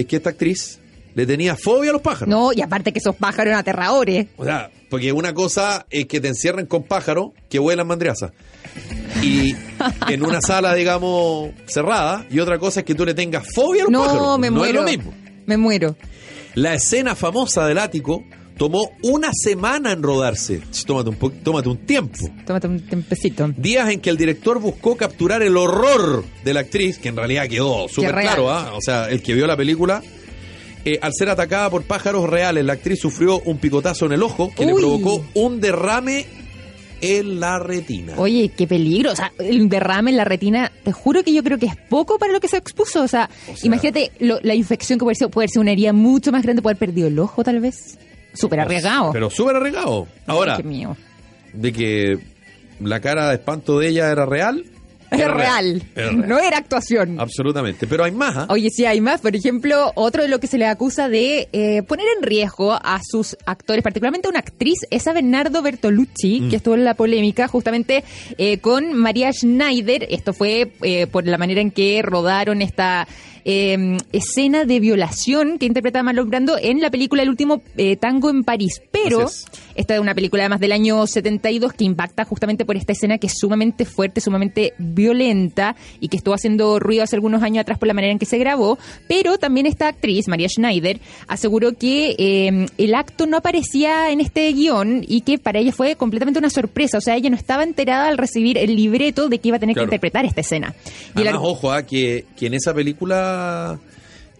[0.00, 0.78] es que esta actriz
[1.14, 2.28] le tenía fobia a los pájaros.
[2.28, 4.26] No, y aparte que esos pájaros eran aterradores.
[4.36, 8.32] O sea, porque una cosa es que te encierren con pájaros que vuelan mandriaza.
[9.22, 9.54] Y
[10.08, 13.84] en una sala, digamos, cerrada, y otra cosa es que tú le tengas fobia a
[13.84, 14.38] los No, pájaros.
[14.38, 14.70] me no muero.
[14.80, 15.14] es lo mismo.
[15.46, 15.96] Me muero.
[16.54, 18.22] La escena famosa del ático
[18.58, 20.60] tomó una semana en rodarse.
[20.86, 22.28] Tómate un, po- tómate un tiempo.
[22.46, 23.48] Tómate un tempecito.
[23.56, 27.48] Días en que el director buscó capturar el horror de la actriz, que en realidad
[27.48, 28.72] quedó súper claro, ¿ah?
[28.74, 30.02] o sea, el que vio la película,
[30.84, 34.50] eh, al ser atacada por pájaros reales, la actriz sufrió un picotazo en el ojo
[34.54, 36.26] que le provocó un derrame
[37.00, 38.14] en la retina.
[38.16, 39.12] Oye, qué peligro.
[39.12, 42.18] O sea, el derrame en la retina, te juro que yo creo que es poco
[42.18, 43.02] para lo que se expuso.
[43.02, 45.92] O sea, O sea- imagínate lo- la infección que puede ser, puede ser una herida
[45.92, 47.98] mucho más grande, puede haber perdido el ojo, tal vez.
[48.34, 49.10] Súper arriesgado.
[49.12, 50.06] Pero súper arriesgado.
[50.26, 50.96] Ahora, Ay, qué mío.
[51.52, 52.18] de que
[52.80, 54.64] la cara de espanto de ella era real.
[55.10, 55.82] Es real.
[55.96, 56.28] Era real.
[56.28, 57.18] No era actuación.
[57.18, 57.86] Absolutamente.
[57.86, 58.36] Pero hay más.
[58.36, 58.46] ¿ah?
[58.50, 59.22] Oye, sí, hay más.
[59.22, 63.00] Por ejemplo, otro de lo que se le acusa de eh, poner en riesgo a
[63.02, 66.50] sus actores, particularmente a una actriz, es a Bernardo Bertolucci, Mm.
[66.50, 68.04] que estuvo en la polémica justamente
[68.36, 70.06] eh, con María Schneider.
[70.10, 73.08] Esto fue eh, por la manera en que rodaron esta
[73.50, 78.28] eh, escena de violación que interpreta Marlon Brando en la película El último eh, tango
[78.28, 78.82] en París.
[78.92, 79.46] Pero es.
[79.74, 83.28] esta es una película además del año 72 que impacta justamente por esta escena que
[83.28, 87.88] es sumamente fuerte, sumamente violenta y que estuvo haciendo ruido hace algunos años atrás por
[87.88, 88.78] la manera en que se grabó.
[89.08, 94.52] Pero también esta actriz, María Schneider, aseguró que eh, el acto no aparecía en este
[94.52, 96.98] guion y que para ella fue completamente una sorpresa.
[96.98, 99.74] O sea, ella no estaba enterada al recibir el libreto de que iba a tener
[99.74, 99.88] Claro.
[99.88, 100.74] que interpretar esta escena.
[101.16, 103.37] Y Además, ojo, que, que en esa película,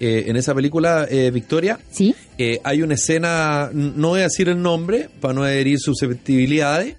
[0.01, 2.15] eh, en esa película, eh, Victoria, ¿Sí?
[2.39, 6.97] eh, hay una escena, no voy a decir el nombre para no herir susceptibilidades.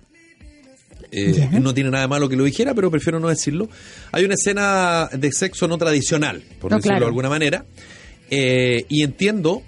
[1.60, 3.68] No tiene nada de malo que lo dijera, pero prefiero no decirlo.
[4.12, 7.06] Hay una escena de sexo no tradicional, por No, decirlo claro.
[7.06, 7.66] de alguna manera.
[8.30, 9.64] Y entiendo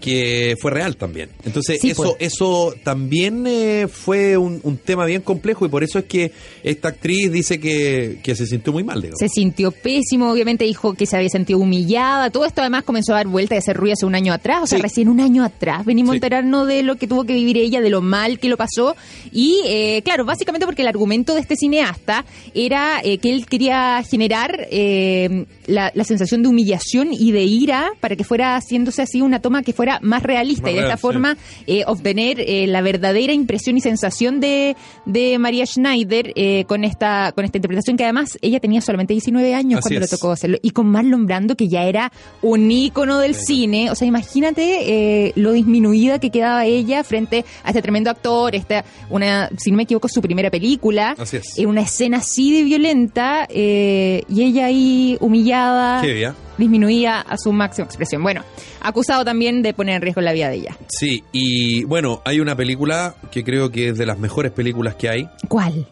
[0.00, 1.28] que fue real también.
[1.44, 2.32] Entonces, Sí, eso, pues.
[2.32, 6.32] eso también eh, fue un, un tema bien complejo y por eso es que
[6.62, 9.18] esta actriz dice que, que se sintió muy mal, digamos.
[9.18, 12.30] Se sintió pésimo, obviamente dijo que se había sentido humillada.
[12.30, 14.62] Todo esto además comenzó a dar vuelta y a hacer ruido hace un año atrás.
[14.62, 14.82] O sea, Sí.
[14.82, 16.16] recién un año atrás venimos Sí.
[16.16, 18.94] a enterarnos de lo que tuvo que vivir ella, de lo mal que lo pasó.
[19.32, 22.24] Y eh, claro, básicamente porque el argumento de este cineasta
[22.54, 27.90] era eh, que él quería generar eh, la, la sensación de humillación y de ira
[28.00, 30.90] para que fuera haciéndose así una toma que fuera más realista Más y de real,
[30.92, 31.02] esta sí.
[31.02, 31.36] forma
[31.66, 34.76] eh, obtener eh, la verdadera impresión y sensación de,
[35.06, 39.54] de María Schneider eh, con esta con esta interpretación que además ella tenía solamente 19
[39.54, 40.10] años Así cuando es.
[40.12, 42.12] le tocó hacerlo y con Marlon Brando que ya era
[42.42, 47.68] un ícono del cine o sea imagínate eh, lo disminuida que quedaba ella frente a
[47.68, 51.58] este tremendo actor esta una si no me equivoco su primera película es.
[51.58, 56.12] eh, una escena así de violenta eh, y ella ahí humillada Qué
[56.58, 58.44] disminuía a su máxima expresión bueno
[58.80, 62.56] acusado también de poner en riesgo la vida de ella Sí, y bueno, hay una
[62.56, 65.28] película que creo que es de las mejores películas que hay.
[65.48, 65.86] ¿cuál?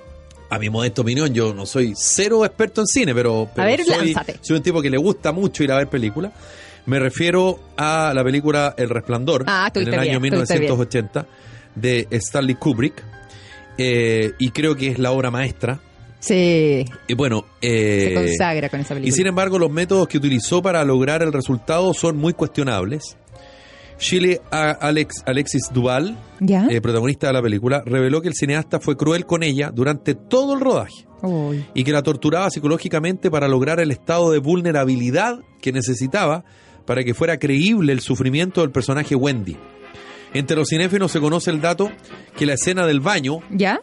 [0.51, 4.14] A mi modesta opinión, yo no soy cero experto en cine, pero, pero ver, soy,
[4.41, 6.33] soy un tipo que le gusta mucho ir a ver películas.
[6.87, 10.62] Me refiero a la película El Resplandor, Ah, en el año bien, estuviste bien.
[10.62, 11.27] 1980,
[11.75, 13.03] de Stanley Kubrick.
[13.79, 15.81] Eh, y creo que es la obra maestra
[16.21, 19.17] Sí, Y bueno, se eh, consagra con esa y película.
[19.17, 23.17] sin embargo los métodos que utilizó para lograr el resultado son muy cuestionables.
[23.99, 26.67] Chile Alex, Alexis Duval, ¿Ya?
[26.69, 30.53] eh, protagonista de la película, reveló que el cineasta fue cruel con ella durante todo
[30.55, 31.64] el rodaje Uy.
[31.73, 36.45] y que la torturaba psicológicamente para lograr el estado de vulnerabilidad que necesitaba
[36.85, 39.57] para que fuera creíble el sufrimiento del personaje Wendy.
[40.35, 41.91] Entre los cinéfilos se conoce el dato
[42.37, 43.81] que la escena del baño, ¿Ya?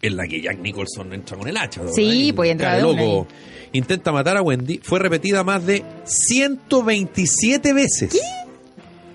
[0.00, 1.94] En la que Jack Nicholson entra con el hacha, ¿verdad?
[1.94, 3.26] Sí, pues, entra de loco,
[3.72, 8.20] intenta matar a Wendy, fue repetida más de 127 veces.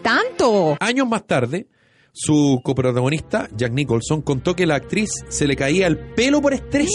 [0.01, 0.77] ¡Tanto!
[0.79, 1.67] Años más tarde,
[2.13, 6.89] su coprotagonista, Jack Nicholson, contó que la actriz se le caía el pelo por estrés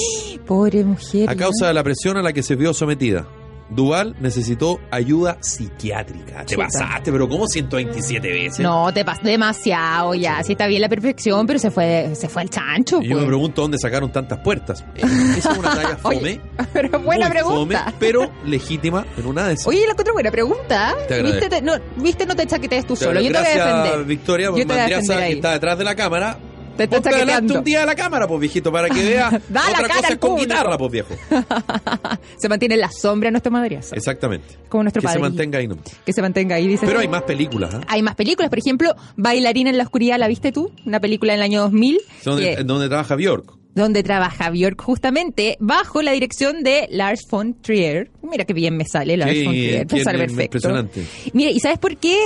[0.47, 1.28] Pobre mujer.
[1.28, 1.39] a ¿no?
[1.39, 3.28] causa de la presión a la que se vio sometida.
[3.74, 6.44] Duval necesitó ayuda psiquiátrica.
[6.44, 6.66] Te Chuta.
[6.66, 8.60] pasaste, pero ¿cómo 127 veces?
[8.60, 10.42] No, te pasó demasiado ya.
[10.42, 13.00] Sí está bien la perfección, pero se fue, se fue al chancho.
[13.02, 13.26] Y yo me pues.
[13.28, 14.84] pregunto dónde sacaron tantas puertas.
[14.96, 15.02] Eh,
[15.38, 16.16] Esa es una talla fome.
[16.16, 16.40] Oye,
[16.72, 17.84] pero buena muy pregunta.
[17.84, 19.66] fome, pero legítima en una de esas.
[19.66, 20.94] Oye, la otra buena pregunta.
[21.08, 21.22] Te.
[21.22, 21.48] ¿Viste?
[21.48, 22.26] Te- no, ¿Viste?
[22.26, 23.20] No te chaquetes tú Te solo.
[23.20, 24.04] Yo te voy a defender.
[24.04, 26.36] Victoria, Yo te voy a defender que está detrás de la cámara.
[26.76, 27.58] Te está Ponte chaqueteando.
[27.58, 30.36] un día de la cámara, pues viejito, para que vea Da la cara cosa con
[30.36, 31.14] guitarra, pues viejo.
[32.38, 33.94] Se mantiene en la sombra nuestro madriazo.
[33.94, 34.56] Exactamente.
[34.68, 35.20] Como nuestro que se padre.
[35.28, 35.76] mantenga ahí, ¿no?
[36.04, 36.86] Que se mantenga ahí, dice.
[36.86, 37.80] Pero hay más películas, ¿ah?
[37.88, 40.72] Hay más películas, por ejemplo, Bailarina en la oscuridad, ¿la viste tú?
[40.86, 41.98] Una película del año 2000.
[42.24, 43.52] Donde, que- donde trabaja Bjork.
[43.74, 48.10] Donde trabaja Björk justamente bajo la dirección de Lars von Trier.
[48.22, 50.42] Mira qué bien me sale Lars Sí, von Trier, bien, sale perfecto.
[50.58, 51.06] impresionante.
[51.32, 52.16] Mira, ¿y sabes por qué?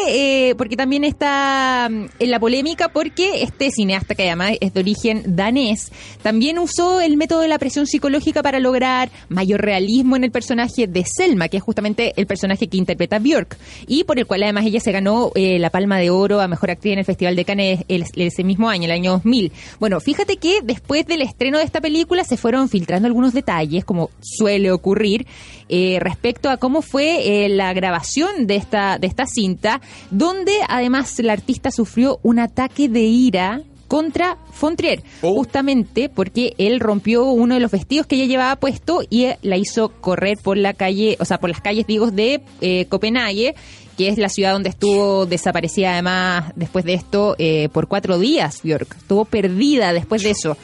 [0.51, 4.80] Eh, porque también está mm, en la polémica porque este cineasta que además es de
[4.80, 5.92] origen danés
[6.22, 10.86] también usó el método de la presión psicológica para lograr mayor realismo en el personaje
[10.86, 14.66] de Selma, que es justamente el personaje que interpreta Björk y por el cual además
[14.66, 17.44] ella se ganó eh, la Palma de Oro a Mejor Actriz en el Festival de
[17.44, 19.53] Cannes el- ese mismo año, el año 2000.
[19.78, 24.09] Bueno, fíjate que después del estreno de esta película se fueron filtrando algunos detalles, como
[24.22, 25.26] suele ocurrir,
[25.68, 31.18] eh, respecto a cómo fue eh, la grabación de esta, de esta cinta, donde además
[31.18, 35.34] el artista sufrió un ataque de ira contra Fontrier, Oh.
[35.34, 39.91] justamente porque él rompió uno de los vestidos que ella llevaba puesto y la hizo
[40.01, 43.55] correr por la calle, o sea, por las calles, digo, de eh, Copenhague,
[43.99, 48.61] que es la ciudad donde estuvo desaparecida además después de esto eh, por cuatro días,
[48.62, 48.97] Bjork.
[48.97, 50.57] Estuvo perdida después de eso.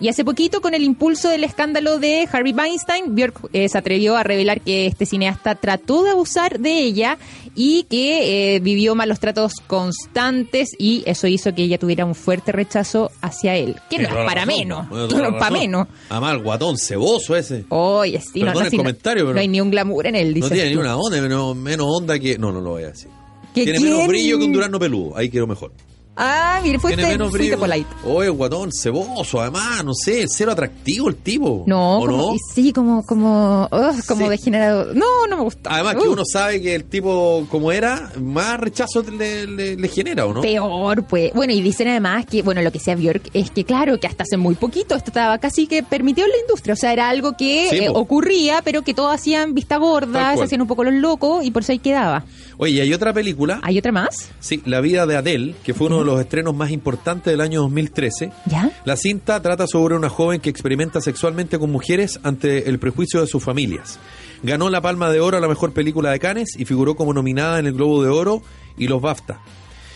[0.00, 4.16] Y hace poquito, con el impulso del escándalo de Harvey Weinstein, Björk eh, se atrevió
[4.16, 7.16] a revelar que este cineasta trató de abusar de ella
[7.54, 12.50] y que eh, vivió malos tratos constantes y eso hizo que ella tuviera un fuerte
[12.52, 13.76] rechazo hacia él.
[13.88, 14.86] Que no es para menos.
[14.90, 15.86] No para menos.
[16.10, 17.64] El guatón ceboso ese.
[17.68, 20.16] Oye, sí, no, no, el sí, no- comentario, pero- no hay ni un glamour en
[20.16, 22.36] él, No tiene ni una onda, menos, menos onda que.
[22.36, 23.08] No, no lo voy a decir.
[23.54, 25.16] ¿Que Tiene menos brillo que un durazno peludo.
[25.16, 25.72] Ahí quiero mejor.
[26.16, 27.86] Ah, mire, fuiste, menos fuiste polite.
[28.04, 31.64] Oye, guatón, ceboso, además, no sé, cero atractivo el tipo.
[31.66, 32.38] No, ¿O como, no?
[32.54, 34.30] sí, como, como, ugh, como Sí.
[34.30, 34.94] degenerado.
[34.94, 35.70] No, no me gusta.
[35.74, 40.24] Además que uno sabe que el tipo como era, más rechazo le, le- le genera,
[40.26, 40.40] ¿o no?
[40.42, 41.32] Peor, pues.
[41.34, 44.22] Bueno, y dicen además que, bueno, lo que sea Björk es que, claro, que hasta
[44.22, 46.74] hace muy poquito esto estaba casi que permitido en la industria.
[46.74, 50.44] O sea, era algo que Sí, eh, ocurría, pero que todos hacían vista gorda, se
[50.44, 52.24] hacían un poco los locos y por eso ahí quedaba.
[52.56, 54.30] Oye, y hay otra película, ¿Hay otra más?
[54.40, 57.60] sí, La vida de Adele, que fue uno de los estrenos más importantes del año
[57.62, 58.30] 2013.
[58.46, 58.70] ¿Ya?
[58.84, 63.26] La cinta trata sobre una joven que experimenta sexualmente con mujeres ante el prejuicio de
[63.26, 63.98] sus familias.
[64.42, 67.58] Ganó la Palma de Oro a la mejor película de Cannes y figuró como nominada
[67.58, 68.42] en el Globo de Oro
[68.76, 69.40] y los BAFTA.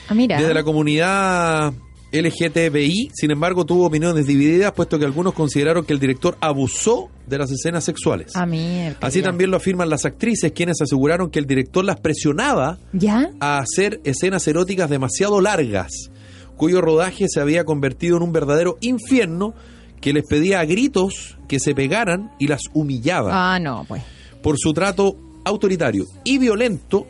[0.08, 0.38] Ah, mira.
[0.40, 1.72] Desde la comunidad
[2.12, 7.38] LGTBI, sin embargo, tuvo opiniones divididas, puesto que algunos consideraron que el director abusó de
[7.38, 8.32] las escenas sexuales.
[8.34, 8.98] Ah, mierda.
[9.02, 13.30] Así también lo afirman las actrices, quienes aseguraron que el director las presionaba ¿Ya?
[13.40, 16.10] a hacer escenas eróticas demasiado largas,
[16.56, 19.54] cuyo rodaje se había convertido en un verdadero infierno
[20.00, 23.54] que les pedía a gritos que se pegaran y las humillaba.
[23.54, 24.02] Ah, no, pues.
[24.42, 27.06] Por su trato autoritario y violento,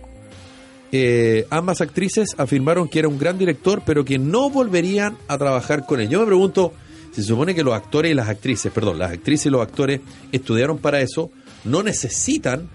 [0.93, 5.84] eh, ambas actrices afirmaron que era un gran director, pero que no volverían a trabajar
[5.84, 6.09] con él.
[6.09, 6.72] Yo me pregunto,
[7.12, 10.01] se supone que los actores y las actrices, perdón, las actrices y los actores
[10.32, 11.30] estudiaron para eso,
[11.64, 12.68] no necesitan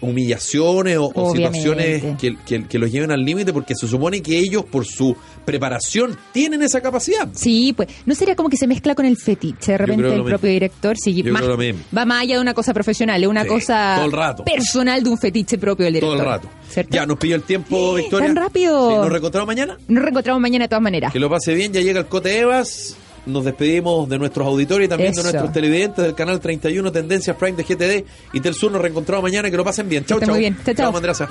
[0.00, 4.64] humillaciones o, situaciones que, que- que los lleven al límite, porque se supone que ellos,
[4.64, 7.28] por su preparación, tienen esa capacidad.
[7.34, 10.50] Sí, pues, ¿no sería como que se mezcla con el fetiche de repente el propio
[10.50, 10.96] director?
[10.96, 14.12] Sí, más- va más allá de una cosa profesional, es una Sí, cosa todo el
[14.12, 14.44] rato.
[14.44, 16.34] personal de un fetiche propio del Todo director.
[16.34, 16.48] el rato.
[16.68, 16.94] ¿Cierto?
[16.94, 18.26] Ya, nos pilló el tiempo, Victoria.
[18.28, 18.90] ¡Tan rápido!
[18.90, 19.76] Sí, ¿Nos reencontramos mañana?
[19.88, 21.12] Nos reencontramos mañana de todas maneras.
[21.12, 22.96] Que lo pase bien, ya llega el Cote Evas.
[23.26, 25.22] Nos despedimos de nuestros auditores y también Eso.
[25.22, 28.72] de nuestros televidentes del canal 31 Tendencias Prime de GTD y Tel Sur.
[28.72, 29.50] Nos reencontramos mañana.
[29.50, 30.04] Que lo pasen bien.
[30.04, 30.30] Chau, chau.
[30.30, 30.56] muy bien.
[30.64, 31.28] Chau, chau.